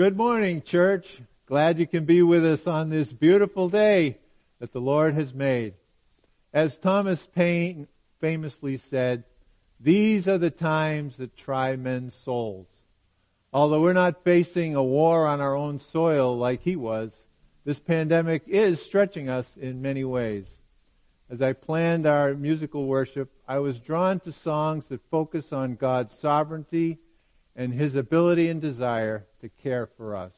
[0.00, 1.06] Good morning, church.
[1.44, 4.16] Glad you can be with us on this beautiful day
[4.58, 5.74] that the Lord has made.
[6.54, 7.86] As Thomas Paine
[8.18, 9.24] famously said,
[9.78, 12.66] these are the times that try men's souls.
[13.52, 17.12] Although we're not facing a war on our own soil like he was,
[17.66, 20.46] this pandemic is stretching us in many ways.
[21.28, 26.14] As I planned our musical worship, I was drawn to songs that focus on God's
[26.22, 27.00] sovereignty
[27.56, 30.32] and His ability and desire to care for us.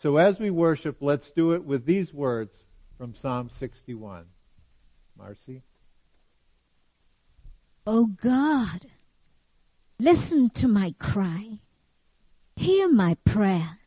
[0.00, 2.54] So as we worship, let's do it with these words
[2.96, 4.26] from Psalm 61.
[5.16, 5.62] Marcy?
[7.86, 8.86] Oh God,
[9.98, 11.58] listen to my cry.
[12.56, 13.78] Hear my prayer.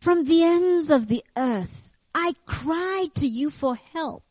[0.00, 4.24] From the ends of the earth, I cry to you for help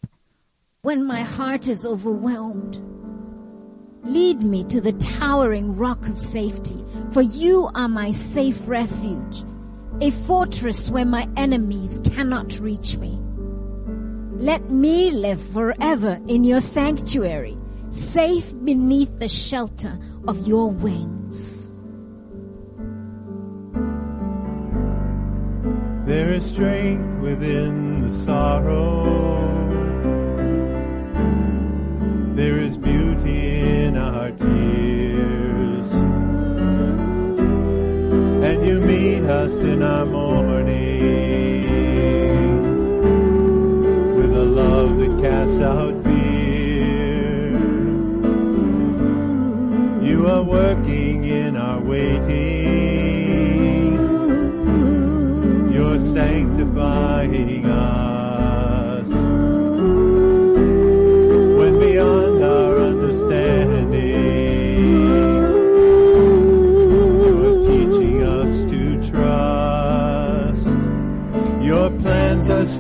[0.82, 2.82] when my heart is overwhelmed.
[4.04, 9.44] Lead me to the towering rock of safety, for you are my safe refuge,
[10.02, 13.20] a fortress where my enemies cannot reach me.
[14.34, 17.58] Let me live forever in your sanctuary,
[17.92, 21.72] safe beneath the shelter of your wings.
[26.06, 29.50] There is strength within the sorrow.
[32.36, 34.99] There is beauty in our tears.
[38.60, 40.58] And you meet us in our mourning
[44.18, 47.52] with a love that casts out fear.
[50.04, 52.34] You are working in our waiting.
[55.72, 58.09] You're sanctifying us.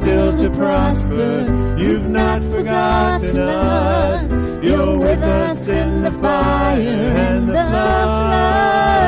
[0.09, 1.75] Still to prosper.
[1.77, 4.31] You've not forgotten us.
[4.63, 9.03] You're with us in the fire and the flood.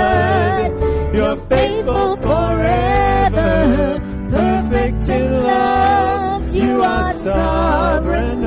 [1.16, 4.00] You're faithful forever,
[4.30, 6.54] perfect in love.
[6.54, 8.46] You are sovereign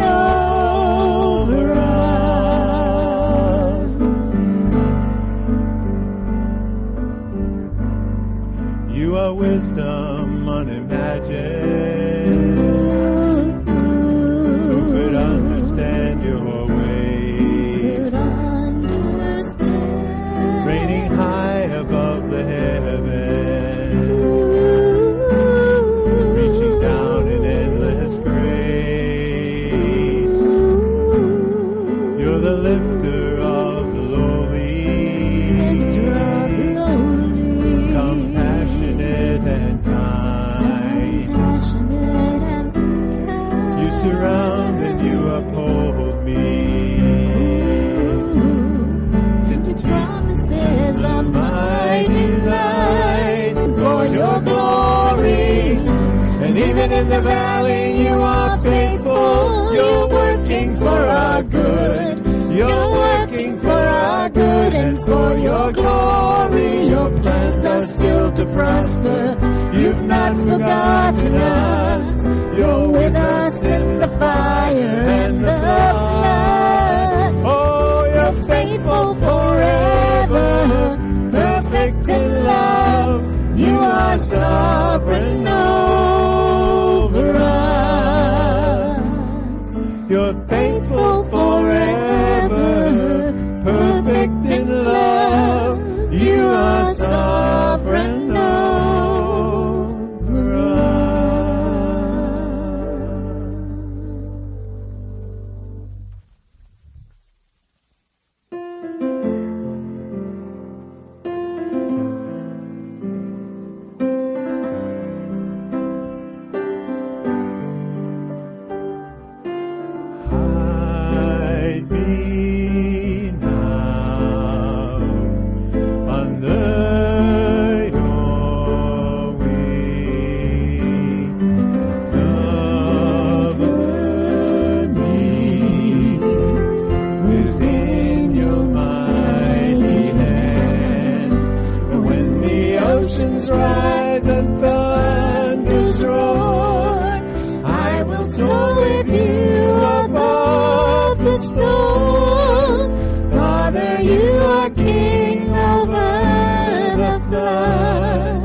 [143.15, 147.23] oceans rise and thunders roar,
[147.65, 149.71] I will soar with you
[150.05, 153.31] above the storm.
[153.31, 158.44] Father, you are King over the flood.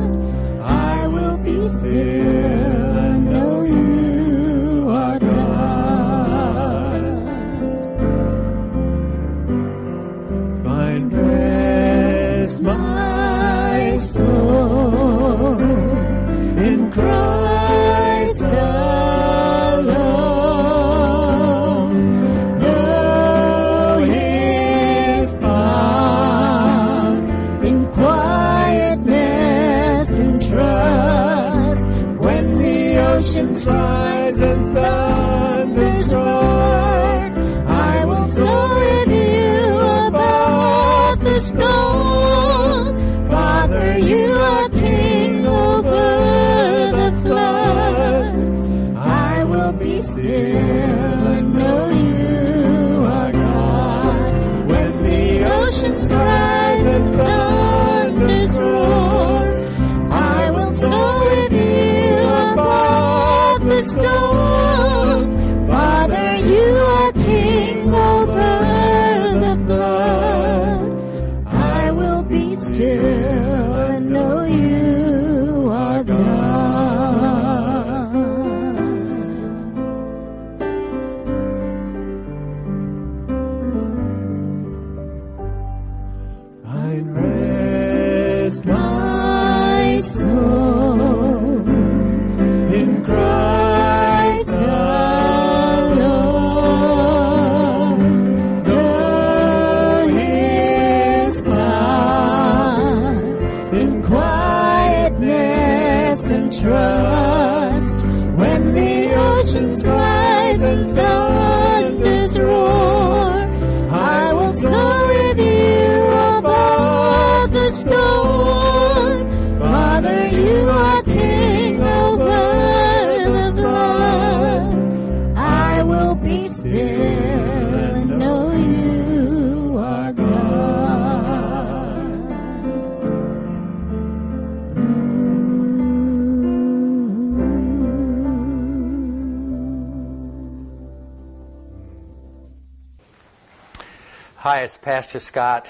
[144.61, 145.69] It's Pastor Scott.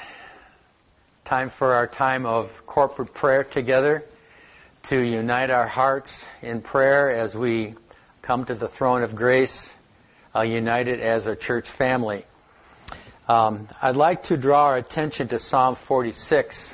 [1.23, 4.03] Time for our time of corporate prayer together
[4.83, 7.75] to unite our hearts in prayer as we
[8.23, 9.75] come to the throne of grace,
[10.35, 12.25] uh, united as a church family.
[13.27, 16.73] Um, I'd like to draw our attention to Psalm 46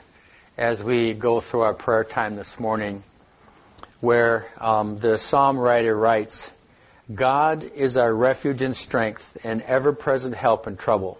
[0.58, 3.04] as we go through our prayer time this morning,
[4.00, 6.50] where um, the psalm writer writes,
[7.14, 11.20] God is our refuge and strength and ever-present help in trouble.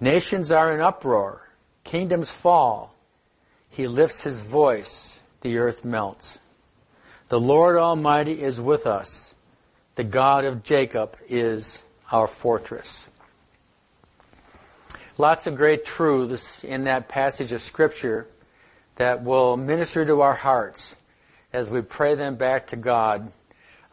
[0.00, 1.42] Nations are in uproar.
[1.84, 2.94] Kingdoms fall.
[3.70, 5.20] He lifts his voice.
[5.40, 6.38] The earth melts.
[7.28, 9.34] The Lord Almighty is with us.
[9.96, 13.04] The God of Jacob is our fortress.
[15.18, 18.28] Lots of great truths in that passage of scripture
[18.96, 20.94] that will minister to our hearts
[21.52, 23.32] as we pray them back to God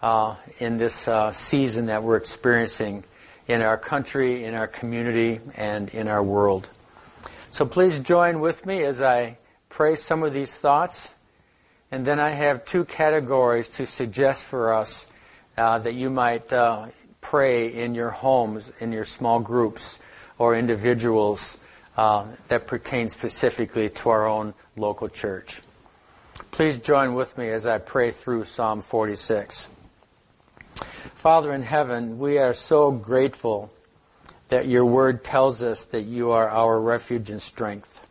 [0.02, 3.04] uh, in this uh, season that we're experiencing
[3.48, 6.70] in our country, in our community, and in our world.
[7.52, 9.38] So please join with me as I
[9.70, 11.10] pray some of these thoughts.
[11.92, 15.08] And then I have two categories to suggest for us
[15.58, 16.88] uh, that you might uh,
[17.22, 20.00] pray in your homes, in your small groups,
[20.38, 21.56] or individuals
[21.98, 25.62] uh, that pertain specifically to our own local church.
[26.52, 29.68] Please join with me as I pray through Psalm 46.
[31.16, 33.74] Father in heaven, we are so grateful
[34.48, 38.02] that your word tells us that you are our refuge and strength.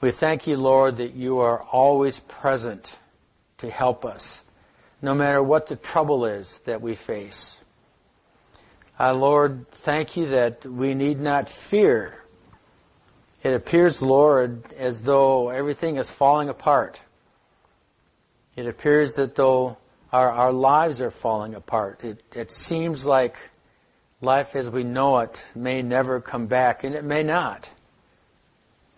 [0.00, 2.98] We thank you, Lord, that you are always present
[3.58, 4.42] to help us,
[5.00, 7.60] no matter what the trouble is that we face.
[8.98, 12.20] Uh, Lord, thank you that we need not fear.
[13.42, 17.00] It appears, Lord, as though everything is falling apart.
[18.54, 19.76] It appears that though
[20.12, 22.04] our, our lives are falling apart.
[22.04, 23.36] It, it seems like
[24.20, 27.70] life as we know it may never come back, and it may not.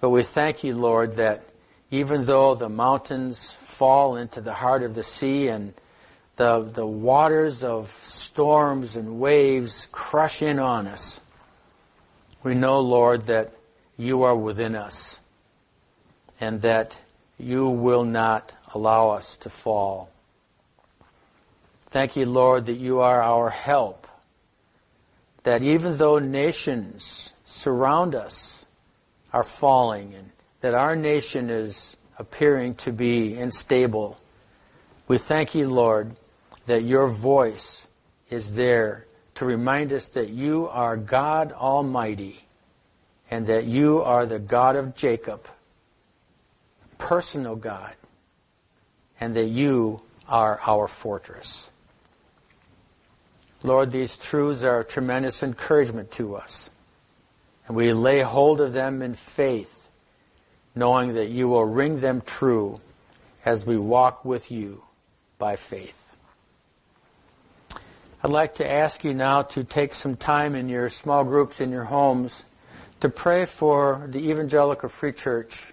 [0.00, 1.44] But we thank you, Lord, that
[1.90, 5.73] even though the mountains fall into the heart of the sea and
[6.37, 11.21] the, the waters of storms and waves crush in on us,
[12.42, 13.54] we know, Lord, that
[13.97, 15.18] you are within us
[16.40, 16.97] and that
[17.38, 20.11] you will not allow us to fall.
[21.94, 24.08] Thank you, Lord, that you are our help.
[25.44, 28.66] That even though nations surround us
[29.32, 34.18] are falling and that our nation is appearing to be unstable,
[35.06, 36.16] we thank you, Lord,
[36.66, 37.86] that your voice
[38.28, 42.44] is there to remind us that you are God Almighty
[43.30, 45.46] and that you are the God of Jacob,
[46.98, 47.94] personal God,
[49.20, 51.70] and that you are our fortress.
[53.64, 56.71] Lord, these truths are a tremendous encouragement to us.
[57.66, 59.88] And we lay hold of them in faith,
[60.75, 62.80] knowing that you will ring them true
[63.42, 64.83] as we walk with you
[65.38, 66.14] by faith.
[68.23, 71.73] I'd like to ask you now to take some time in your small groups in
[71.73, 72.44] your homes
[73.00, 75.73] to pray for the Evangelical Free Church,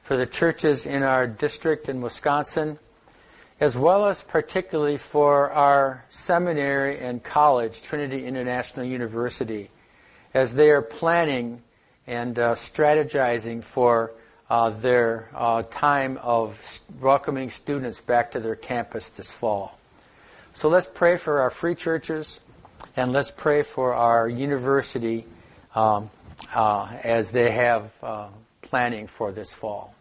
[0.00, 2.78] for the churches in our district in Wisconsin,
[3.58, 9.70] as well as particularly for our seminary and college, Trinity International University,
[10.34, 11.62] as they are planning
[12.06, 14.12] and uh, strategizing for
[14.50, 19.76] uh, their uh, time of welcoming students back to their campus this fall.
[20.52, 22.40] So let's pray for our free churches
[22.96, 25.26] and let's pray for our university
[25.74, 26.10] um,
[26.54, 28.28] uh, as they have uh,
[28.62, 29.95] planning for this fall.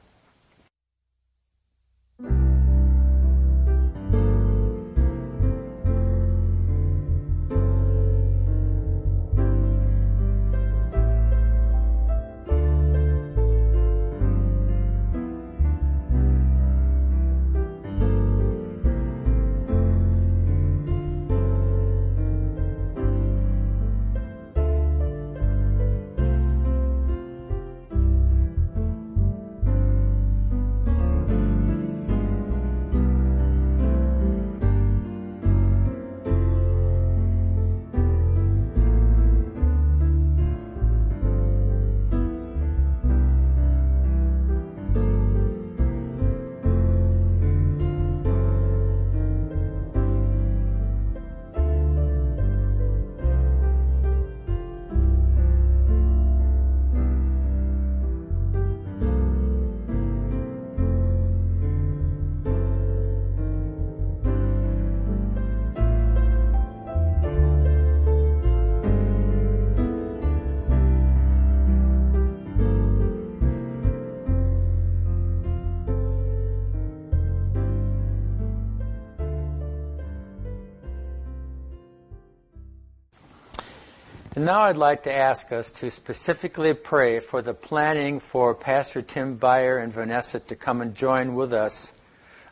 [84.46, 89.38] Now I'd like to ask us to specifically pray for the planning for Pastor Tim
[89.38, 91.92] Beyer and Vanessa to come and join with us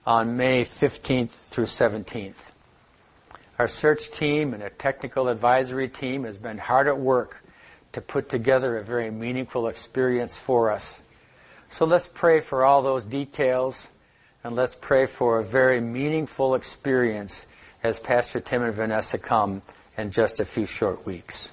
[0.03, 2.49] on May 15th through 17th.
[3.59, 7.43] Our search team and a technical advisory team has been hard at work
[7.91, 10.99] to put together a very meaningful experience for us.
[11.69, 13.87] So let's pray for all those details
[14.43, 17.45] and let's pray for a very meaningful experience
[17.83, 19.61] as Pastor Tim and Vanessa come
[19.95, 21.51] in just a few short weeks.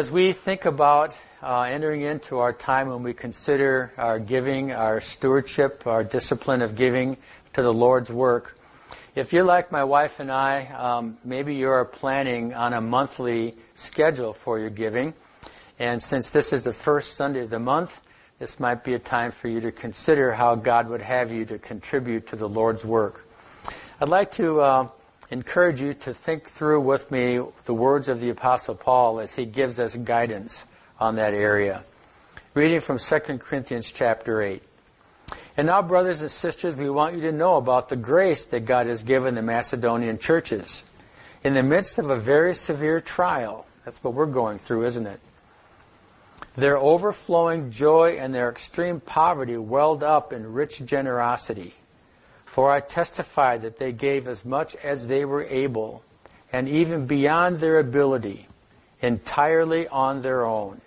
[0.00, 4.98] As we think about uh, entering into our time when we consider our giving, our
[4.98, 7.18] stewardship, our discipline of giving
[7.52, 8.58] to the Lord's work,
[9.14, 14.32] if you're like my wife and I, um, maybe you're planning on a monthly schedule
[14.32, 15.12] for your giving.
[15.78, 18.00] And since this is the first Sunday of the month,
[18.38, 21.58] this might be a time for you to consider how God would have you to
[21.58, 23.26] contribute to the Lord's work.
[24.00, 24.88] I'd like to uh,
[25.30, 29.46] encourage you to think through with me the words of the Apostle Paul as he
[29.46, 30.66] gives us guidance
[30.98, 31.84] on that area.
[32.54, 34.62] Reading from 2 Corinthians chapter 8.
[35.56, 38.86] And now, brothers and sisters, we want you to know about the grace that God
[38.86, 40.84] has given the Macedonian churches.
[41.44, 45.20] In the midst of a very severe trial, that's what we're going through, isn't it?
[46.56, 51.74] Their overflowing joy and their extreme poverty welled up in rich generosity.
[52.50, 56.02] For I testify that they gave as much as they were able,
[56.52, 58.48] and even beyond their ability,
[59.00, 60.80] entirely on their own.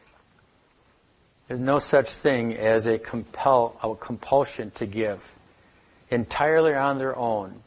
[1.47, 5.33] There's no such thing as a, compel, a compulsion to give.
[6.09, 7.63] Entirely on their own.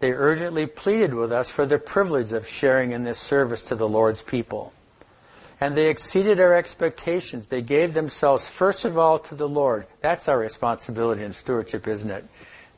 [0.00, 3.88] They urgently pleaded with us for the privilege of sharing in this service to the
[3.88, 4.72] Lord's people.
[5.60, 7.48] And they exceeded our expectations.
[7.48, 9.86] They gave themselves first of all to the Lord.
[10.00, 12.24] That's our responsibility in stewardship, isn't it?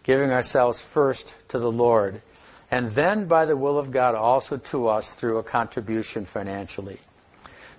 [0.03, 2.23] Giving ourselves first to the Lord.
[2.71, 7.01] And then by the will of God also to us through a contribution financially.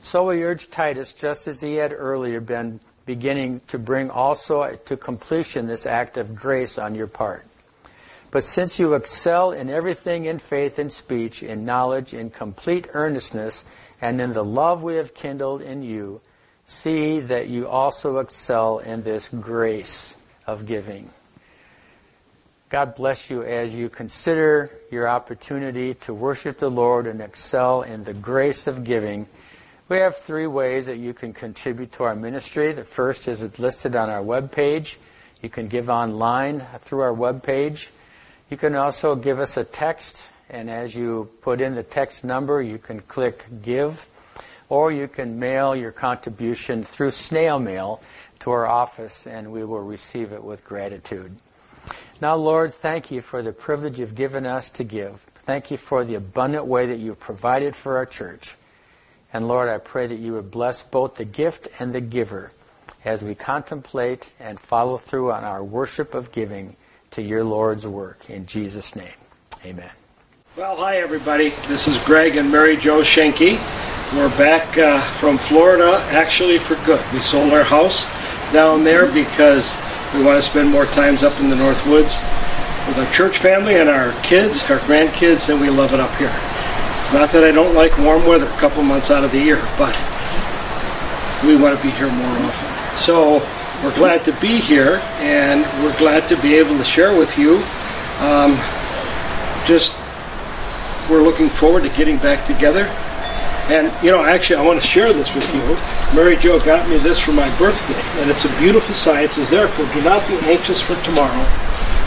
[0.01, 4.97] So we urge Titus, just as he had earlier been beginning to bring also to
[4.97, 7.45] completion this act of grace on your part.
[8.31, 13.65] But since you excel in everything in faith and speech, in knowledge, in complete earnestness,
[14.01, 16.21] and in the love we have kindled in you,
[16.65, 20.15] see that you also excel in this grace
[20.47, 21.09] of giving.
[22.71, 28.05] God bless you as you consider your opportunity to worship the Lord and excel in
[28.05, 29.27] the grace of giving.
[29.89, 32.71] We have three ways that you can contribute to our ministry.
[32.71, 34.97] The first is listed on our web page.
[35.41, 37.89] You can give online through our web page.
[38.49, 42.62] You can also give us a text and as you put in the text number,
[42.62, 44.07] you can click give,
[44.69, 48.01] or you can mail your contribution through snail mail
[48.39, 51.36] to our office, and we will receive it with gratitude.
[52.21, 55.19] Now, Lord, thank you for the privilege you've given us to give.
[55.39, 58.55] Thank you for the abundant way that you've provided for our church.
[59.34, 62.51] And Lord, I pray that you would bless both the gift and the giver
[63.03, 66.75] as we contemplate and follow through on our worship of giving
[67.12, 68.29] to your Lord's work.
[68.29, 69.07] In Jesus' name,
[69.65, 69.89] amen.
[70.55, 71.49] Well, hi everybody.
[71.67, 73.57] This is Greg and Mary Jo Schenke.
[74.13, 77.03] We're back uh, from Florida, actually for good.
[77.13, 78.05] We sold our house
[78.53, 79.75] down there because
[80.13, 82.19] we want to spend more times up in the North Woods
[82.88, 86.34] with our church family and our kids, our grandkids, and we love it up here.
[87.02, 89.62] It's not that I don't like warm weather a couple months out of the year,
[89.78, 89.95] but
[91.45, 92.97] we want to be here more often.
[92.97, 93.39] So
[93.84, 97.62] we're glad to be here, and we're glad to be able to share with you
[98.21, 98.54] um,
[99.65, 99.97] just
[101.10, 102.86] we're looking forward to getting back together.
[103.69, 105.62] And, you know, actually, I want to share this with you.
[106.15, 108.91] Mary Jo got me this for my birthday, and it's a beautiful.
[109.15, 111.45] It says, Therefore, do not be anxious for tomorrow,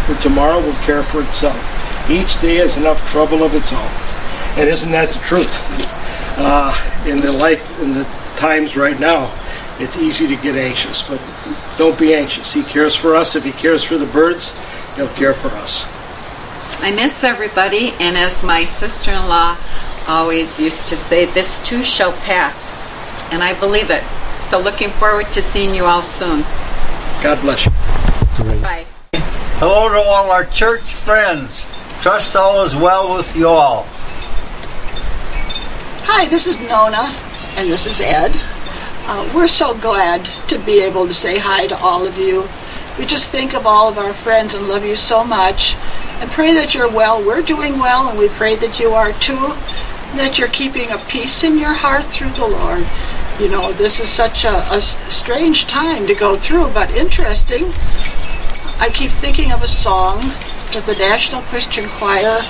[0.06, 1.56] for tomorrow will care for itself.
[2.10, 3.90] Each day has enough trouble of its own.
[4.58, 5.50] And isn't that the truth?
[6.36, 6.74] Uh,
[7.08, 8.04] in the life, in the
[8.36, 9.32] times right now,
[9.78, 11.20] it's easy to get anxious, but
[11.78, 12.52] don't be anxious.
[12.52, 13.36] He cares for us.
[13.36, 14.56] If He cares for the birds,
[14.96, 15.84] He'll care for us.
[16.80, 19.56] I miss everybody, and as my sister in law
[20.08, 22.72] always used to say, this too shall pass.
[23.32, 24.02] And I believe it.
[24.40, 26.42] So looking forward to seeing you all soon.
[27.22, 27.72] God bless you.
[28.60, 28.86] Bye.
[29.58, 31.66] Hello to all our church friends.
[32.02, 33.86] Trust all is well with you all.
[36.06, 37.02] Hi, this is Nona,
[37.56, 38.30] and this is Ed.
[39.06, 42.46] Uh, we're so glad to be able to say hi to all of you.
[42.98, 45.76] We just think of all of our friends and love you so much
[46.20, 47.24] and pray that you're well.
[47.24, 49.54] We're doing well, and we pray that you are too,
[50.16, 52.84] that you're keeping a peace in your heart through the Lord.
[53.40, 57.64] You know, this is such a, a strange time to go through, but interesting.
[58.78, 60.20] I keep thinking of a song
[60.72, 62.42] that the National Christian Choir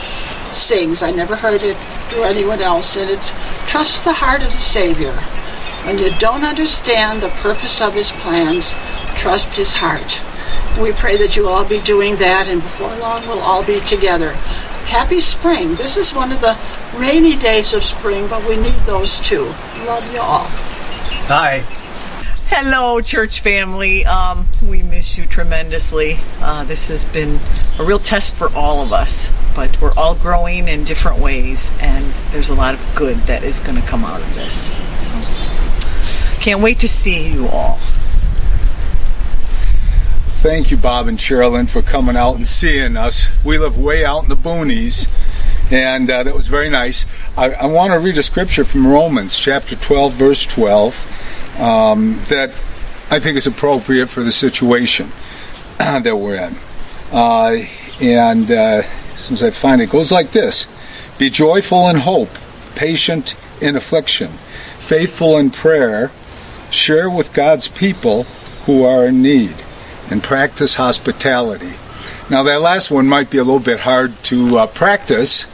[0.52, 1.02] sings.
[1.02, 1.76] I never heard it
[2.08, 3.32] through anyone else, and it's
[3.70, 5.12] Trust the Heart of the Savior.
[5.86, 8.74] When you don't understand the purpose of His plans,
[9.16, 10.20] trust His heart.
[10.80, 14.32] We pray that you all be doing that, and before long, we'll all be together.
[14.86, 15.74] Happy spring.
[15.74, 16.54] This is one of the
[16.98, 19.44] rainy days of spring, but we need those too.
[19.86, 20.46] Love you all.
[21.28, 21.64] Hi.
[22.48, 24.04] Hello, church family.
[24.04, 26.16] Um, we miss you tremendously.
[26.40, 27.38] Uh, this has been
[27.78, 32.04] a real test for all of us, but we're all growing in different ways, and
[32.30, 34.70] there's a lot of good that is going to come out of this.
[35.00, 37.78] So, can't wait to see you all
[40.44, 43.28] thank you, Bob and Sherilyn, for coming out and seeing us.
[43.42, 45.08] We live way out in the boonies,
[45.70, 47.06] and uh, that was very nice.
[47.36, 52.50] I, I want to read a scripture from Romans chapter 12, verse 12, um, that
[53.10, 55.10] I think is appropriate for the situation
[55.78, 56.56] that we're in.
[57.12, 57.64] Uh,
[58.02, 58.82] and uh,
[59.14, 60.66] since I find it, goes like this
[61.18, 62.30] Be joyful in hope,
[62.74, 66.10] patient in affliction, faithful in prayer,
[66.70, 68.24] share with God's people
[68.66, 69.54] who are in need,
[70.10, 71.74] and practice hospitality.
[72.30, 75.44] Now, that last one might be a little bit hard to uh, practice,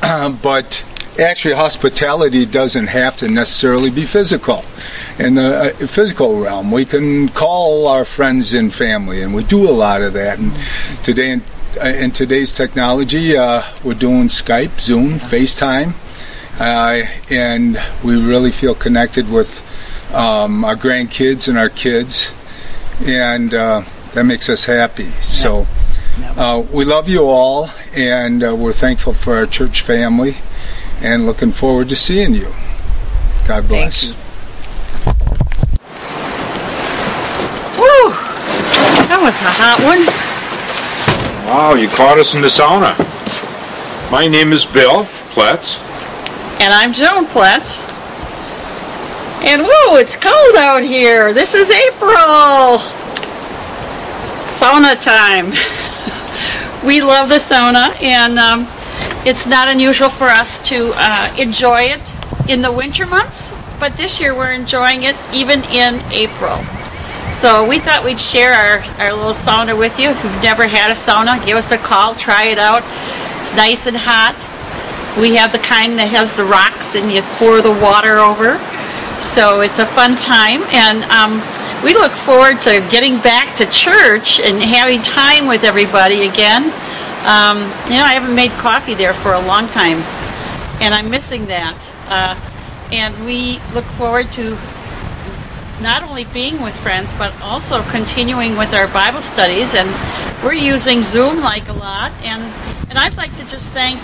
[0.00, 0.84] but
[1.18, 4.64] actually, hospitality doesn't have to necessarily be physical.
[5.18, 9.68] In the uh, physical realm, we can call our friends and family, and we do
[9.68, 10.38] a lot of that.
[10.38, 10.52] And
[11.02, 11.42] today, in,
[11.82, 15.92] uh, in today's technology, uh, we're doing Skype, Zoom, FaceTime,
[16.60, 19.60] uh, and we really feel connected with
[20.14, 22.30] um, our grandkids and our kids,
[23.04, 23.82] and uh,
[24.14, 25.10] that makes us happy.
[25.20, 25.66] So.
[26.18, 30.36] Uh, we love you all, and uh, we're thankful for our church family,
[31.02, 32.48] and looking forward to seeing you.
[33.46, 34.12] God bless.
[37.76, 38.10] Woo!
[39.08, 40.06] That was a hot one.
[41.46, 42.96] Wow, you caught us in the sauna.
[44.10, 45.78] My name is Bill Pletz.
[46.60, 47.82] And I'm Joan Pletz.
[49.44, 51.34] And whoa, it's cold out here.
[51.34, 52.78] This is April.
[54.58, 55.52] Sauna time.
[56.86, 58.68] we love the sauna, and um,
[59.26, 62.14] it's not unusual for us to uh, enjoy it
[62.48, 66.56] in the winter months, but this year we're enjoying it even in April.
[67.42, 70.10] So we thought we'd share our, our little sauna with you.
[70.10, 72.82] If you've never had a sauna, give us a call, try it out.
[73.42, 74.38] It's nice and hot.
[75.20, 78.62] We have the kind that has the rocks and you pour the water over.
[79.20, 81.42] So it's a fun time, and um,
[81.84, 86.64] we look forward to getting back to church and having time with everybody again.
[87.26, 87.58] Um,
[87.90, 89.98] you know, I haven't made coffee there for a long time,
[90.80, 91.76] and I'm missing that.
[92.08, 92.38] Uh,
[92.92, 94.56] and we look forward to
[95.80, 99.74] not only being with friends, but also continuing with our Bible studies.
[99.74, 99.88] And
[100.44, 102.12] we're using Zoom like a lot.
[102.22, 102.42] And,
[102.88, 104.00] and I'd like to just thank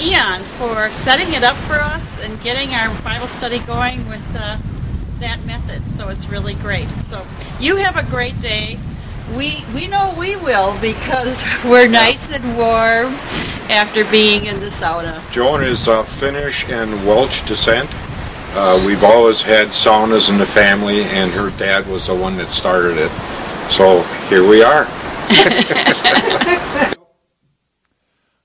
[0.00, 4.56] Ian for setting it up for us and getting our Bible study going with uh,
[5.20, 5.86] that method.
[5.86, 6.88] So it's really great.
[7.08, 7.24] So
[7.58, 8.78] you have a great day.
[9.36, 13.14] We we know we will because we're nice and warm
[13.70, 15.22] after being in the sauna.
[15.30, 17.88] Joan is uh, Finnish and Welsh descent.
[18.52, 22.48] Uh, we've always had saunas in the family, and her dad was the one that
[22.48, 23.12] started it.
[23.70, 24.88] So here we are.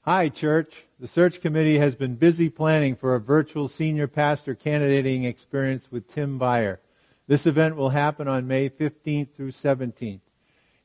[0.07, 0.71] Hi, church.
[0.99, 6.07] The search committee has been busy planning for a virtual senior pastor candidating experience with
[6.13, 6.79] Tim Beyer.
[7.25, 10.19] This event will happen on May 15th through 17th.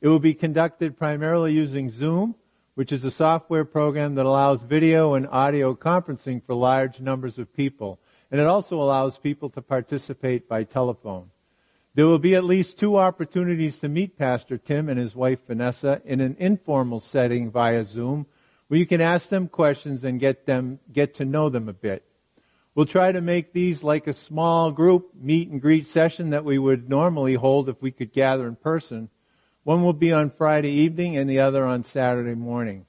[0.01, 2.35] It will be conducted primarily using Zoom,
[2.77, 7.55] which is a software program that allows video and audio conferencing for large numbers of
[7.55, 8.01] people.
[8.31, 11.29] And it also allows people to participate by telephone.
[11.93, 16.01] There will be at least two opportunities to meet Pastor Tim and his wife Vanessa
[16.07, 18.25] in an informal setting via Zoom
[18.71, 22.05] where you can ask them questions and get them, get to know them a bit.
[22.73, 26.57] We'll try to make these like a small group meet and greet session that we
[26.57, 29.09] would normally hold if we could gather in person.
[29.65, 32.87] One will be on Friday evening and the other on Saturday morning.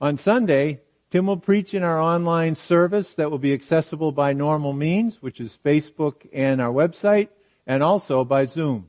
[0.00, 0.80] On Sunday,
[1.12, 5.40] Tim will preach in our online service that will be accessible by normal means, which
[5.40, 7.28] is Facebook and our website,
[7.68, 8.88] and also by Zoom.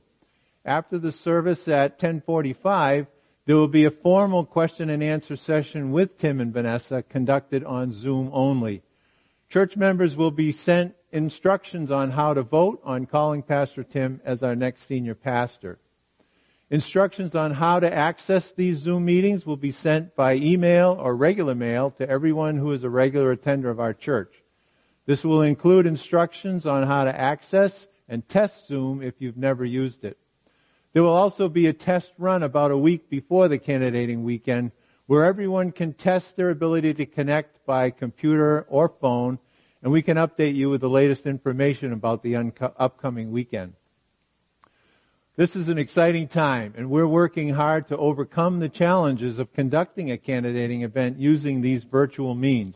[0.64, 3.06] After the service at 1045,
[3.46, 7.92] there will be a formal question and answer session with Tim and Vanessa conducted on
[7.92, 8.82] Zoom only.
[9.48, 14.42] Church members will be sent instructions on how to vote on calling Pastor Tim as
[14.42, 15.78] our next senior pastor.
[16.70, 21.54] Instructions on how to access these Zoom meetings will be sent by email or regular
[21.54, 24.34] mail to everyone who is a regular attender of our church.
[25.06, 30.04] This will include instructions on how to access and test Zoom if you've never used
[30.04, 30.18] it.
[30.96, 34.72] There will also be a test run about a week before the candidating weekend
[35.04, 39.38] where everyone can test their ability to connect by computer or phone
[39.82, 42.36] and we can update you with the latest information about the
[42.78, 43.74] upcoming weekend.
[45.36, 50.10] This is an exciting time and we're working hard to overcome the challenges of conducting
[50.10, 52.74] a candidating event using these virtual means.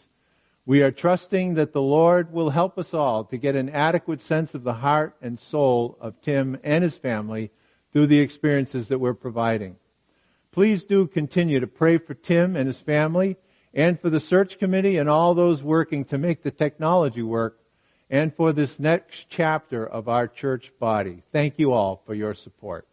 [0.66, 4.52] We are trusting that the Lord will help us all to get an adequate sense
[4.52, 7.50] of the heart and soul of Tim and his family
[7.92, 9.76] through the experiences that we're providing.
[10.52, 13.36] Please do continue to pray for Tim and his family
[13.72, 17.60] and for the search committee and all those working to make the technology work
[18.10, 21.22] and for this next chapter of our church body.
[21.32, 22.86] Thank you all for your support.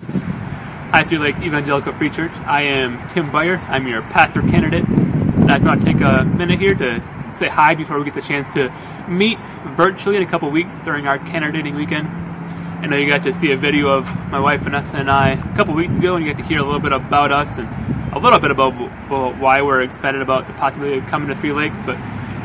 [0.00, 2.32] Hi, Three Lake Evangelical Free Church.
[2.32, 3.58] I am Tim Beyer.
[3.58, 4.88] I'm your pastor candidate.
[4.88, 8.22] And I thought I'd take a minute here to say hi before we get the
[8.22, 8.68] chance to
[9.08, 9.38] meet
[9.76, 12.08] virtually in a couple weeks during our candidating weekend.
[12.80, 15.56] I know you got to see a video of my wife Vanessa and I a
[15.56, 17.66] couple weeks ago, and you got to hear a little bit about us and
[18.14, 18.70] a little bit about,
[19.40, 21.96] why we're excited about the possibility of coming to Three Lakes, but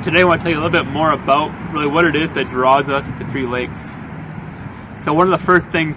[0.03, 2.33] today I want to tell you a little bit more about really what it is
[2.33, 3.77] that draws us to Three Lakes.
[5.05, 5.95] So one of the first things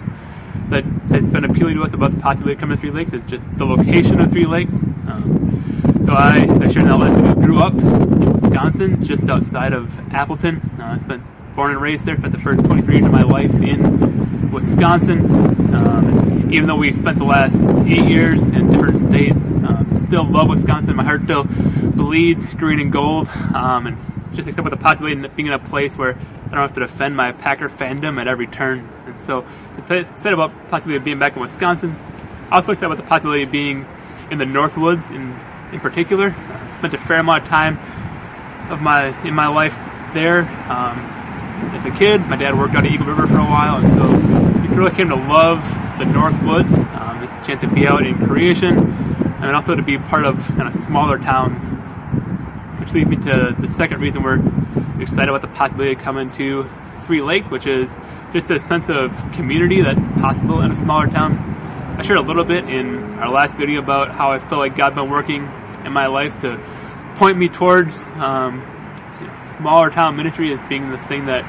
[0.69, 3.23] that has been appealing to us about the possibility of coming to Three Lakes is
[3.25, 4.73] just the location of Three Lakes.
[5.09, 10.61] Um, so I, I last week, grew up in Wisconsin, just outside of Appleton.
[10.79, 11.23] Uh, I spent
[11.57, 15.25] born and raised there, spent the first 23 years of my life in Wisconsin.
[15.75, 17.55] Um, even though we spent the last
[17.87, 20.95] eight years in different states, um, still love Wisconsin.
[20.95, 23.27] My heart still bleeds green and gold.
[23.55, 23.97] Um, and
[24.35, 26.85] just accept with the possibility of being in a place where I don't have to
[26.85, 28.87] defend my Packer fandom at every turn.
[29.07, 29.43] And so,
[29.79, 31.97] excited about possibility of being back in Wisconsin.
[32.51, 33.83] Also excited about the possibility of being
[34.29, 35.33] in the Northwoods in
[35.73, 36.35] in particular.
[36.77, 37.79] Spent a fair amount of time
[38.71, 39.73] of my in my life
[40.13, 40.41] there.
[40.71, 41.16] Um,
[41.75, 44.61] as a kid, my dad worked out at Eagle River for a while, and so
[44.61, 45.59] he really came to love
[45.99, 46.71] the Northwoods.
[46.95, 50.73] Um, the chance to be out in creation, and also to be part of kind
[50.73, 51.61] of smaller towns
[52.87, 54.39] which leads me to the second reason we're
[55.01, 56.69] excited about the possibility of coming to
[57.05, 57.89] Three Lake, which is
[58.33, 61.37] just a sense of community that's possible in a smaller town.
[61.97, 64.95] I shared a little bit in our last video about how I feel like God's
[64.95, 65.43] been working
[65.85, 66.57] in my life to
[67.17, 68.61] point me towards um,
[69.57, 71.43] smaller town ministry as being the thing that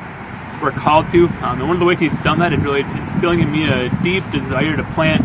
[0.62, 1.27] we're called to.
[1.27, 3.88] Um, and one of the ways He's done that is really instilling in me a
[4.03, 5.23] deep desire to plant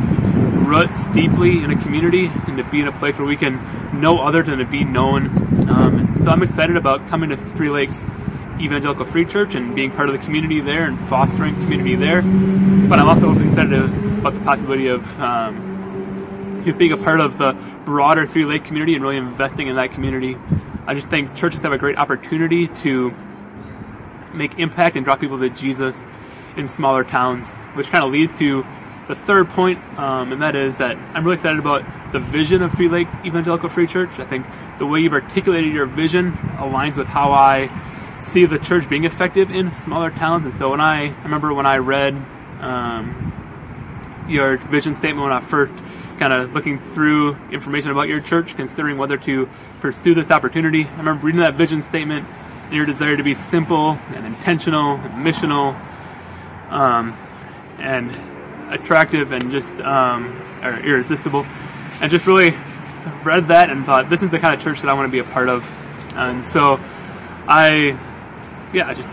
[0.68, 4.20] roots deeply in a community and to be in a place where we can know
[4.20, 5.28] others and to be known.
[5.70, 7.96] Um, so I'm excited about coming to Three Lakes
[8.60, 12.22] Evangelical Free Church and being part of the community there and fostering community there.
[12.22, 17.52] But I'm also excited about the possibility of um, just being a part of the
[17.86, 20.36] broader Three Lake community and really investing in that community.
[20.88, 23.12] I just think churches have a great opportunity to
[24.34, 25.96] make impact and draw people to Jesus
[26.58, 28.64] in smaller towns, which kind of leads to
[29.08, 32.74] the third point, um, and that is that I'm really excited about the vision of
[32.76, 34.12] Three Lake Evangelical Free Church.
[34.18, 34.46] I think
[34.80, 37.70] the way you've articulated your vision aligns with how I
[38.32, 40.46] see the church being effective in smaller towns.
[40.46, 42.14] And so when I, I remember when I read
[42.62, 45.74] um, your vision statement when I first
[46.20, 49.50] kind of looking through information about your church, considering whether to
[49.82, 50.86] pursue this opportunity.
[50.86, 52.28] I remember reading that vision statement
[52.66, 55.76] and your desire to be simple and intentional and missional
[56.72, 57.14] um,
[57.80, 58.16] and
[58.72, 61.46] attractive and just um, or irresistible,
[62.02, 62.52] and just really
[63.24, 65.20] read that and thought this is the kind of church that I want to be
[65.20, 65.62] a part of,
[66.16, 66.78] and so
[67.48, 68.00] I,
[68.74, 69.10] yeah, I just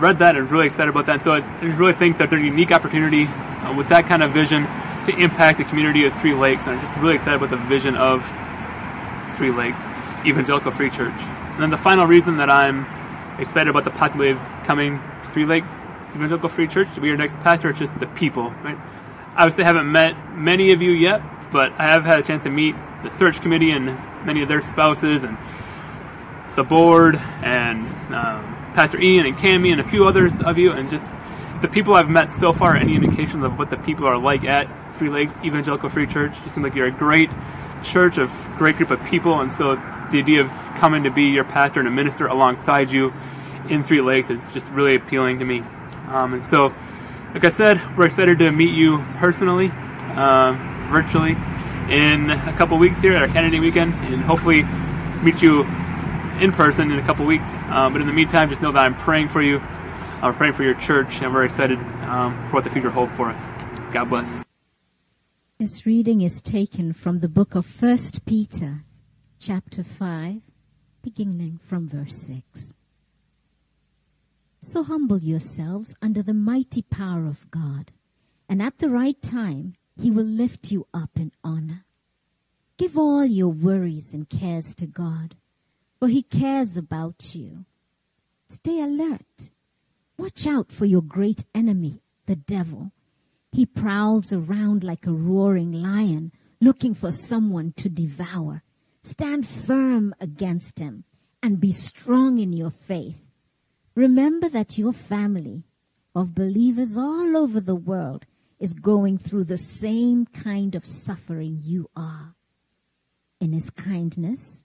[0.00, 1.16] read that and really excited about that.
[1.16, 4.22] And so I just really think that there's a unique opportunity uh, with that kind
[4.22, 4.66] of vision
[5.06, 7.96] to impact the community of Three Lakes, and I'm just really excited about the vision
[7.96, 8.20] of
[9.36, 9.78] Three Lakes
[10.26, 11.14] Evangelical Free Church.
[11.14, 12.84] And then the final reason that I'm
[13.40, 15.68] excited about the possibility of coming to Three Lakes
[16.14, 18.76] Evangelical Free Church to be your next pastor is just the people, right?
[19.36, 21.20] I obviously, haven't met many of you yet,
[21.52, 23.86] but I have had a chance to meet the search committee and
[24.24, 25.36] many of their spouses and
[26.56, 30.90] the board and um, Pastor Ian and Cami and a few others of you, and
[30.90, 31.04] just
[31.62, 32.76] the people I've met so far.
[32.76, 34.66] Any indications of what the people are like at
[34.98, 36.32] Three Lakes Evangelical Free Church?
[36.42, 37.30] Just seem like you're a great
[37.82, 39.76] church of great group of people, and so
[40.10, 40.48] the idea of
[40.80, 43.12] coming to be your pastor and a minister alongside you
[43.68, 45.60] in Three Lakes is just really appealing to me.
[46.08, 46.72] Um, and so,
[47.34, 50.52] like I said, we're excited to meet you personally, uh,
[50.92, 51.32] virtually,
[51.90, 54.62] in a couple weeks here at our candidating weekend, and hopefully
[55.22, 55.62] meet you
[56.40, 57.48] in person in a couple weeks.
[57.48, 59.58] Uh, but in the meantime, just know that I'm praying for you.
[59.58, 63.30] I'm praying for your church, and we're excited um, for what the future holds for
[63.30, 63.92] us.
[63.92, 64.45] God bless.
[65.58, 68.84] This reading is taken from the book of First Peter,
[69.38, 70.42] chapter 5,
[71.00, 72.74] beginning from verse 6.
[74.60, 77.90] So humble yourselves under the mighty power of God,
[78.50, 81.86] and at the right time he will lift you up in honor.
[82.76, 85.36] Give all your worries and cares to God,
[85.98, 87.64] for he cares about you.
[88.46, 89.48] Stay alert.
[90.18, 92.92] Watch out for your great enemy, the devil.
[93.56, 98.62] He prowls around like a roaring lion, looking for someone to devour.
[99.02, 101.04] Stand firm against him
[101.42, 103.16] and be strong in your faith.
[103.94, 105.62] Remember that your family
[106.14, 108.26] of believers all over the world
[108.60, 112.34] is going through the same kind of suffering you are.
[113.40, 114.64] In his kindness,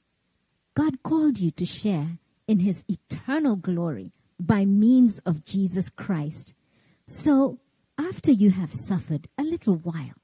[0.75, 6.54] God called you to share in his eternal glory by means of Jesus Christ.
[7.06, 7.58] So,
[8.02, 10.16] after you have suffered a little while,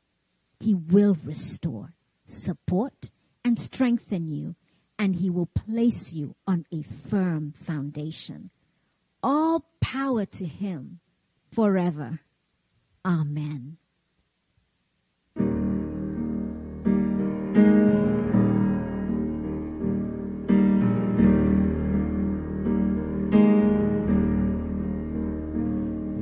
[0.60, 1.94] he will restore,
[2.26, 3.12] support,
[3.46, 4.56] and strengthen you,
[4.98, 8.50] and he will place you on a firm foundation.
[9.22, 11.00] All power to him
[11.54, 12.20] forever.
[13.06, 13.78] Amen.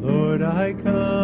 [0.01, 1.14] Lord, I come.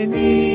[0.00, 0.49] I need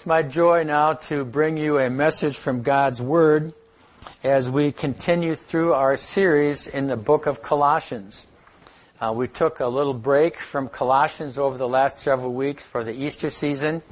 [0.00, 3.52] it's my joy now to bring you a message from God's Word
[4.24, 8.26] as we continue through our series in the book of Colossians.
[8.98, 12.94] Uh, we took a little break from Colossians over the last several weeks for the
[12.94, 13.82] Easter season.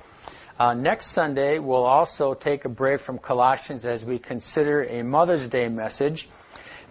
[0.59, 5.47] Uh, next Sunday, we'll also take a break from Colossians as we consider a Mother's
[5.47, 6.27] Day message.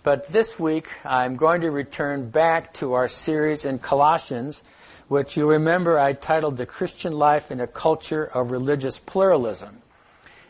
[0.04, 4.62] But this week, I'm going to return back to our series in Colossians,
[5.08, 9.82] which you remember I titled The Christian Life in a Culture of Religious Pluralism.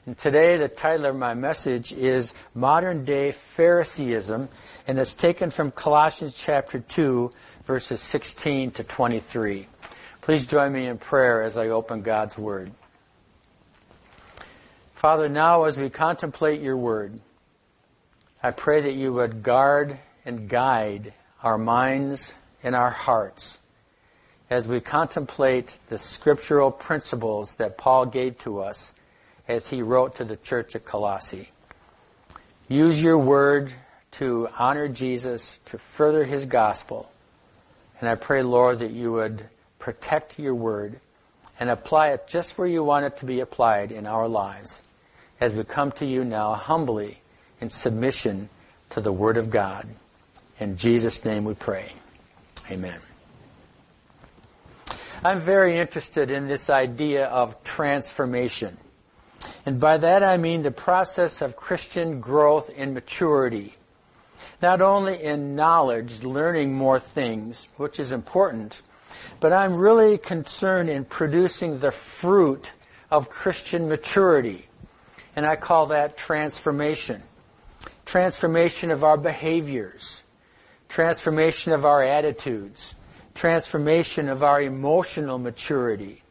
[0.08, 4.49] And today, the title of my message is Modern Day Phariseeism,
[4.88, 7.32] and it's taken from Colossians chapter 2,
[7.66, 9.68] verses 16 to 23.
[10.22, 12.72] Please join me in prayer as I open God's Word.
[14.95, 17.20] Father, now as we contemplate your Word,
[18.41, 22.34] I pray that you would guard and guide our minds
[22.64, 23.57] and our hearts
[24.50, 28.93] as we contemplate the scriptural principles that Paul gave to us
[29.48, 31.50] as he wrote to the church at Colossae.
[32.68, 33.72] Use your word
[34.12, 37.10] to honor Jesus, to further his gospel.
[38.00, 39.45] And I pray, Lord, that you would
[39.80, 41.00] protect your word
[41.60, 44.82] and apply it just where you want it to be applied in our lives
[45.39, 47.20] as we come to you now humbly
[47.62, 48.50] in submission
[48.91, 49.88] to the word of God.
[50.60, 51.91] In Jesus' name we pray.
[52.70, 53.00] Amen.
[55.24, 58.78] I'm very interested in this idea of transformation.
[59.65, 63.74] And by that I mean the process of Christian growth and maturity.
[64.61, 68.82] Not only in knowledge, learning more things, which is important,
[69.39, 72.72] but I'm really concerned in producing the fruit
[73.09, 74.68] of Christian maturity.
[75.36, 77.24] And I call that transformation.
[78.05, 80.24] Transformation of our behaviors.
[80.89, 82.95] Transformation of our attitudes
[83.38, 86.21] transformation of our emotional maturity.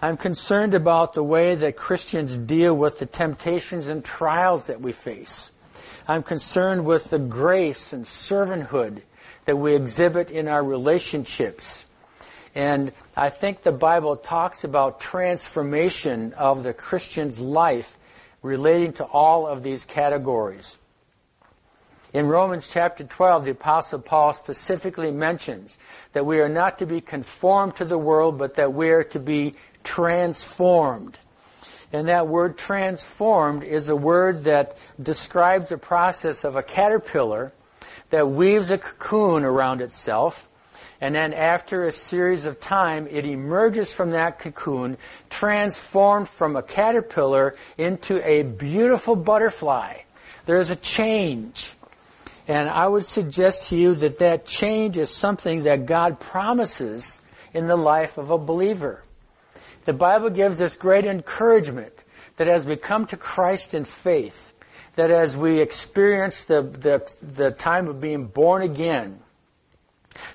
[0.00, 4.92] I'm concerned about the way that Christians deal with the temptations and trials that we
[4.92, 5.50] face.
[6.06, 9.02] I'm concerned with the grace and servanthood
[9.46, 11.84] that we exhibit in our relationships.
[12.54, 17.98] And I think the Bible talks about transformation of the Christian's life
[18.40, 20.77] relating to all of these categories.
[22.14, 25.76] In Romans chapter 12, the apostle Paul specifically mentions
[26.14, 29.18] that we are not to be conformed to the world, but that we are to
[29.18, 29.54] be
[29.84, 31.18] transformed.
[31.92, 37.52] And that word transformed is a word that describes the process of a caterpillar
[38.10, 40.48] that weaves a cocoon around itself.
[41.00, 44.96] And then after a series of time, it emerges from that cocoon,
[45.30, 49.98] transformed from a caterpillar into a beautiful butterfly.
[50.46, 51.74] There's a change.
[52.48, 57.20] And I would suggest to you that that change is something that God promises
[57.52, 59.04] in the life of a believer.
[59.84, 61.92] The Bible gives us great encouragement
[62.36, 64.54] that as we come to Christ in faith,
[64.94, 69.20] that as we experience the, the, the time of being born again,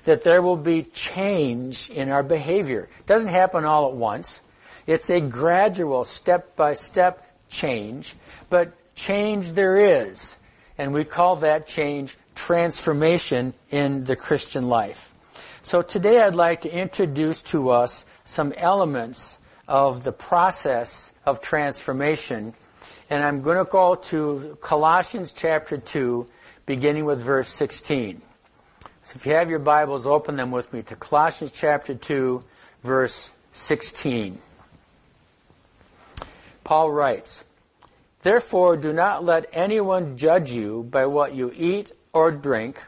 [0.04, 2.88] that there will be change in our behavior.
[3.00, 4.40] It doesn't happen all at once.
[4.86, 8.14] It's a gradual, step by step change,
[8.50, 10.38] but change there is.
[10.76, 15.14] And we call that change transformation in the Christian life.
[15.62, 22.54] So today I'd like to introduce to us some elements of the process of transformation.
[23.08, 26.26] And I'm going to go to Colossians chapter 2,
[26.66, 28.20] beginning with verse 16.
[29.04, 32.42] So if you have your Bibles, open them with me to Colossians chapter 2,
[32.82, 34.38] verse 16.
[36.64, 37.43] Paul writes,
[38.24, 42.82] Therefore, do not let anyone judge you by what you eat or drink,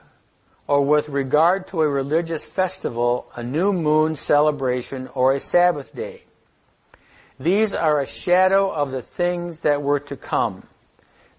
[0.67, 6.25] or with regard to a religious festival, a new moon celebration, or a Sabbath day.
[7.39, 10.67] These are a shadow of the things that were to come.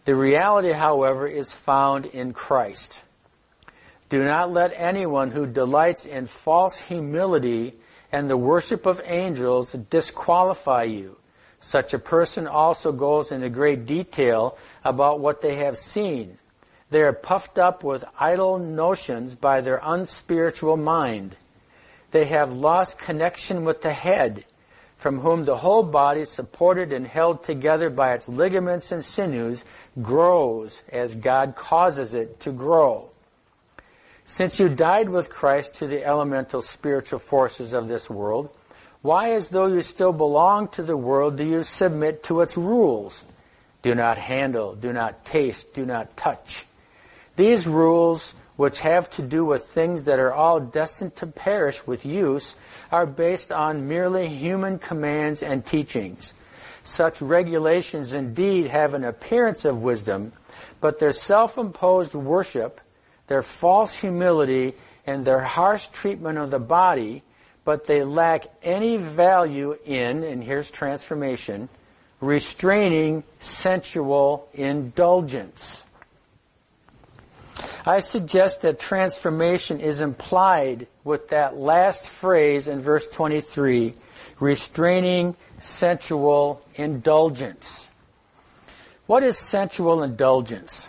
[0.06, 3.04] The reality, however, is found in Christ.
[4.10, 7.74] Do not let anyone who delights in false humility
[8.12, 11.17] and the worship of angels disqualify you.
[11.60, 16.38] Such a person also goes into great detail about what they have seen.
[16.90, 21.36] They are puffed up with idle notions by their unspiritual mind.
[22.12, 24.46] They have lost connection with the head,
[24.96, 29.66] from whom the whole body, supported and held together by its ligaments and sinews,
[30.02, 33.10] grows as God causes it to grow.
[34.24, 38.50] Since you died with Christ to the elemental spiritual forces of this world,
[39.08, 43.24] why, as though you still belong to the world, do you submit to its rules?
[43.82, 46.66] Do not handle, do not taste, do not touch.
[47.38, 52.06] These rules, which have to do with things that are all destined to perish with
[52.06, 52.56] use,
[52.92, 56.34] are based on merely human commands and teachings.
[56.84, 60.34] Such regulations indeed have an appearance of wisdom,
[60.82, 62.82] but their self-imposed worship
[63.28, 64.74] their false humility,
[65.06, 67.24] and their harsh treatment of the body,
[67.68, 71.68] but they lack any value in, and here's transformation,
[72.22, 75.84] restraining sensual indulgence.
[77.86, 83.96] I suggest that transformation is implied with that last phrase in verse 23,
[84.40, 87.90] restraining sensual indulgence.
[89.08, 90.88] What is sensual indulgence?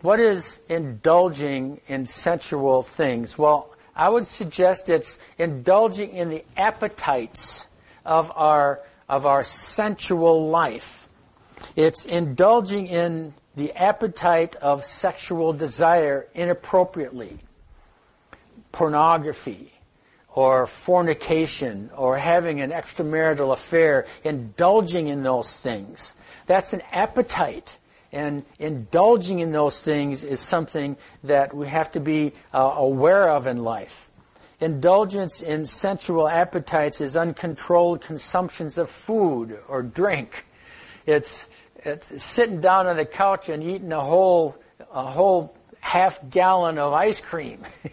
[0.00, 3.36] What is indulging in sensual things?
[3.36, 3.70] Well,
[4.00, 7.66] I would suggest it's indulging in the appetites
[8.06, 8.80] of our,
[9.10, 11.06] of our sensual life.
[11.76, 17.40] It's indulging in the appetite of sexual desire inappropriately.
[18.72, 19.70] Pornography,
[20.30, 26.14] or fornication, or having an extramarital affair, indulging in those things.
[26.46, 27.76] That's an appetite.
[28.12, 33.46] And indulging in those things is something that we have to be uh, aware of
[33.46, 34.10] in life.
[34.60, 40.44] Indulgence in sensual appetites is uncontrolled consumptions of food or drink.
[41.06, 44.56] It's, it's sitting down on the couch and eating a whole,
[44.92, 47.62] a whole half gallon of ice cream.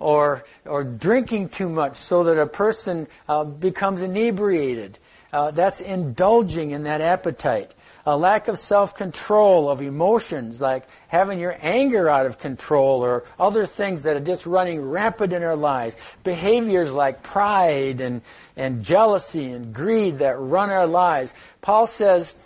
[0.00, 4.98] or, or drinking too much so that a person uh, becomes inebriated.
[5.32, 7.72] Uh, that's indulging in that appetite
[8.06, 13.64] a lack of self-control of emotions, like having your anger out of control or other
[13.64, 15.96] things that are just running rampant in our lives.
[16.22, 18.20] Behaviors like pride and,
[18.56, 21.32] and jealousy and greed that run our lives.
[21.62, 22.36] Paul says,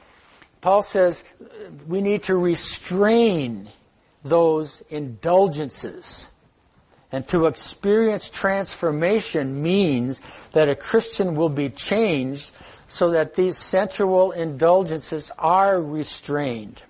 [0.60, 1.24] Paul says
[1.86, 3.68] we need to restrain
[4.22, 6.28] those indulgences.
[7.10, 10.20] And to experience transformation means
[10.52, 12.52] that a Christian will be changed
[12.88, 16.82] so that these sensual indulgences are restrained.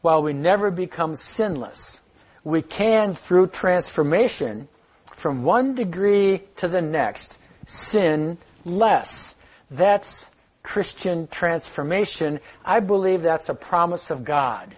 [0.00, 2.00] While we never become sinless,
[2.42, 4.68] we can, through transformation,
[5.14, 9.36] from one degree to the next, sin less.
[9.70, 10.30] That's
[10.62, 12.40] Christian transformation.
[12.64, 14.74] I believe that's a promise of God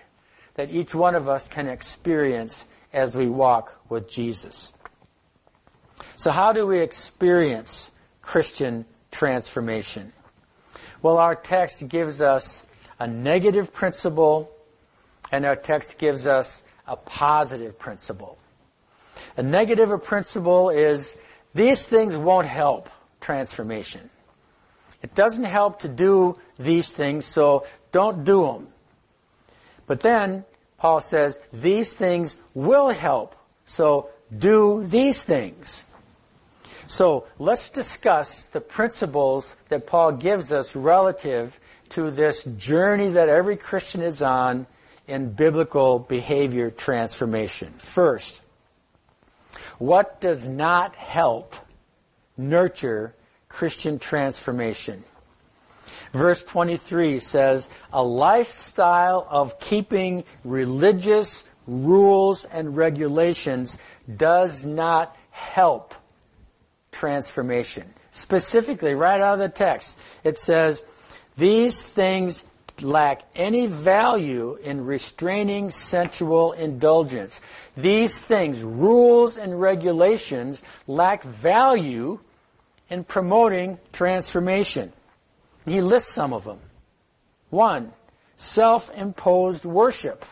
[0.54, 4.72] that each one of us can experience as we walk with Jesus.
[6.16, 7.90] So how do we experience
[8.22, 8.84] Christian
[9.14, 10.12] transformation?
[11.00, 12.62] Well, our text gives us
[12.98, 14.50] a negative principle
[15.32, 18.38] and our text gives us a positive principle.
[19.36, 21.16] A negative principle is
[21.54, 22.90] these things won't help
[23.20, 24.10] transformation.
[25.02, 28.68] It doesn't help to do these things, so don't do them.
[29.86, 30.44] But then
[30.78, 33.36] Paul says these things will help,
[33.66, 35.84] so do these things.
[36.86, 41.58] So let's discuss the principles that Paul gives us relative
[41.90, 44.66] to this journey that every Christian is on
[45.06, 47.72] in biblical behavior transformation.
[47.78, 48.40] First,
[49.78, 51.54] what does not help
[52.36, 53.14] nurture
[53.48, 55.04] Christian transformation?
[56.12, 63.76] Verse 23 says, a lifestyle of keeping religious rules and regulations
[64.16, 65.94] does not help
[66.94, 67.92] transformation.
[68.12, 70.84] Specifically, right out of the text, it says,
[71.36, 72.44] these things
[72.80, 77.40] lack any value in restraining sensual indulgence.
[77.76, 82.18] These things, rules and regulations, lack value
[82.88, 84.92] in promoting transformation.
[85.64, 86.58] He lists some of them.
[87.50, 87.92] One,
[88.36, 90.24] self-imposed worship.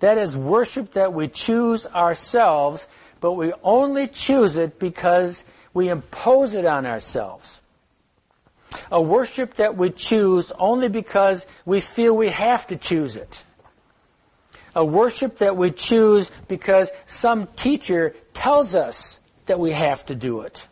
[0.00, 2.86] That is worship that we choose ourselves
[3.20, 5.44] but we only choose it because
[5.74, 7.60] we impose it on ourselves.
[8.90, 13.44] A worship that we choose only because we feel we have to choose it.
[14.74, 20.42] A worship that we choose because some teacher tells us that we have to do
[20.42, 20.66] it.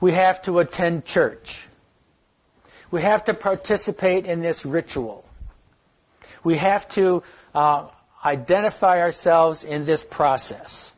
[0.00, 1.66] We have to attend church.
[2.90, 5.24] We have to participate in this ritual.
[6.44, 7.22] We have to
[7.54, 7.88] uh,
[8.24, 10.92] identify ourselves in this process.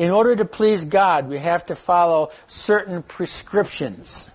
[0.00, 4.30] In order to please God, we have to follow certain prescriptions.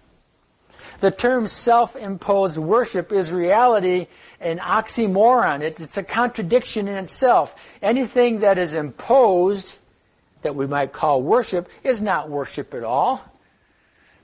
[1.00, 4.06] The term self-imposed worship is reality
[4.40, 5.62] an oxymoron.
[5.62, 7.56] It's a contradiction in itself.
[7.82, 9.80] Anything that is imposed,
[10.44, 13.20] that we might call worship, is not worship at all.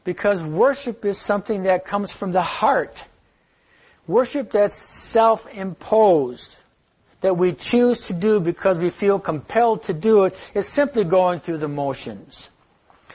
[0.04, 3.04] Because worship is something that comes from the heart.
[4.06, 6.56] Worship that's self-imposed,
[7.22, 11.40] that we choose to do because we feel compelled to do it, is simply going
[11.40, 12.50] through the motions.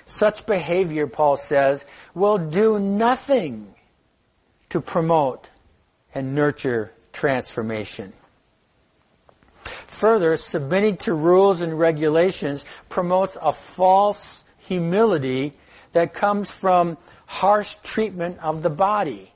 [0.06, 1.84] Such behavior, Paul says,
[2.14, 3.74] will do nothing
[4.70, 5.50] to promote
[6.14, 8.12] and nurture transformation.
[9.86, 15.54] Further, submitting to rules and regulations promotes a false humility
[15.92, 19.32] that comes from harsh treatment of the body.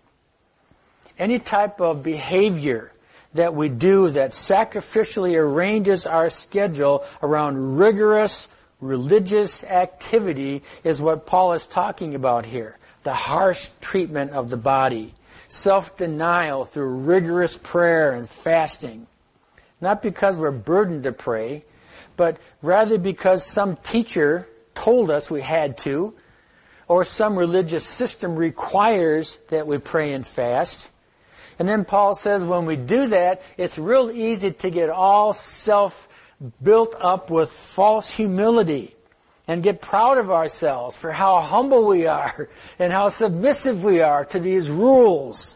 [1.19, 2.93] Any type of behavior
[3.35, 8.49] that we do that sacrificially arranges our schedule around rigorous
[8.81, 12.79] religious activity is what Paul is talking about here.
[13.03, 15.15] The harsh treatment of the body.
[15.49, 19.07] Self-denial through rigorous prayer and fasting.
[19.81, 21.65] Not because we're burdened to pray,
[22.17, 26.15] but rather because some teacher told us we had to,
[26.87, 30.89] or some religious system requires that we pray and fast.
[31.61, 36.09] And then Paul says when we do that, it's real easy to get all self
[36.63, 38.97] built up with false humility
[39.47, 42.49] and get proud of ourselves for how humble we are
[42.79, 45.55] and how submissive we are to these rules.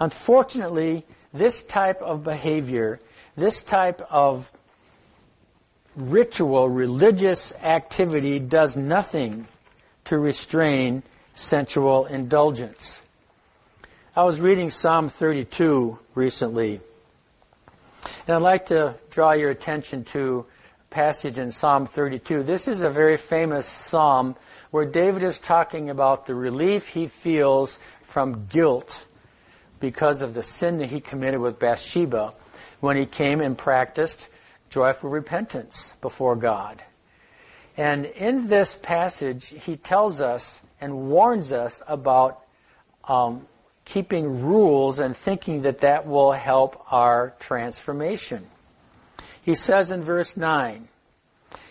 [0.00, 2.98] Unfortunately, this type of behavior,
[3.36, 4.50] this type of
[5.96, 9.46] ritual, religious activity does nothing
[10.06, 11.02] to restrain
[11.34, 13.02] sensual indulgence.
[14.16, 16.80] I was reading Psalm 32 recently,
[18.28, 20.46] and I'd like to draw your attention to
[20.80, 22.44] a passage in Psalm 32.
[22.44, 24.36] This is a very famous psalm
[24.70, 29.04] where David is talking about the relief he feels from guilt
[29.80, 32.34] because of the sin that he committed with Bathsheba
[32.78, 34.28] when he came and practiced
[34.70, 36.84] joyful repentance before God.
[37.76, 42.40] And in this passage, he tells us and warns us about
[43.08, 43.48] um,
[43.84, 48.46] keeping rules and thinking that that will help our transformation.
[49.42, 50.88] He says in verse 9,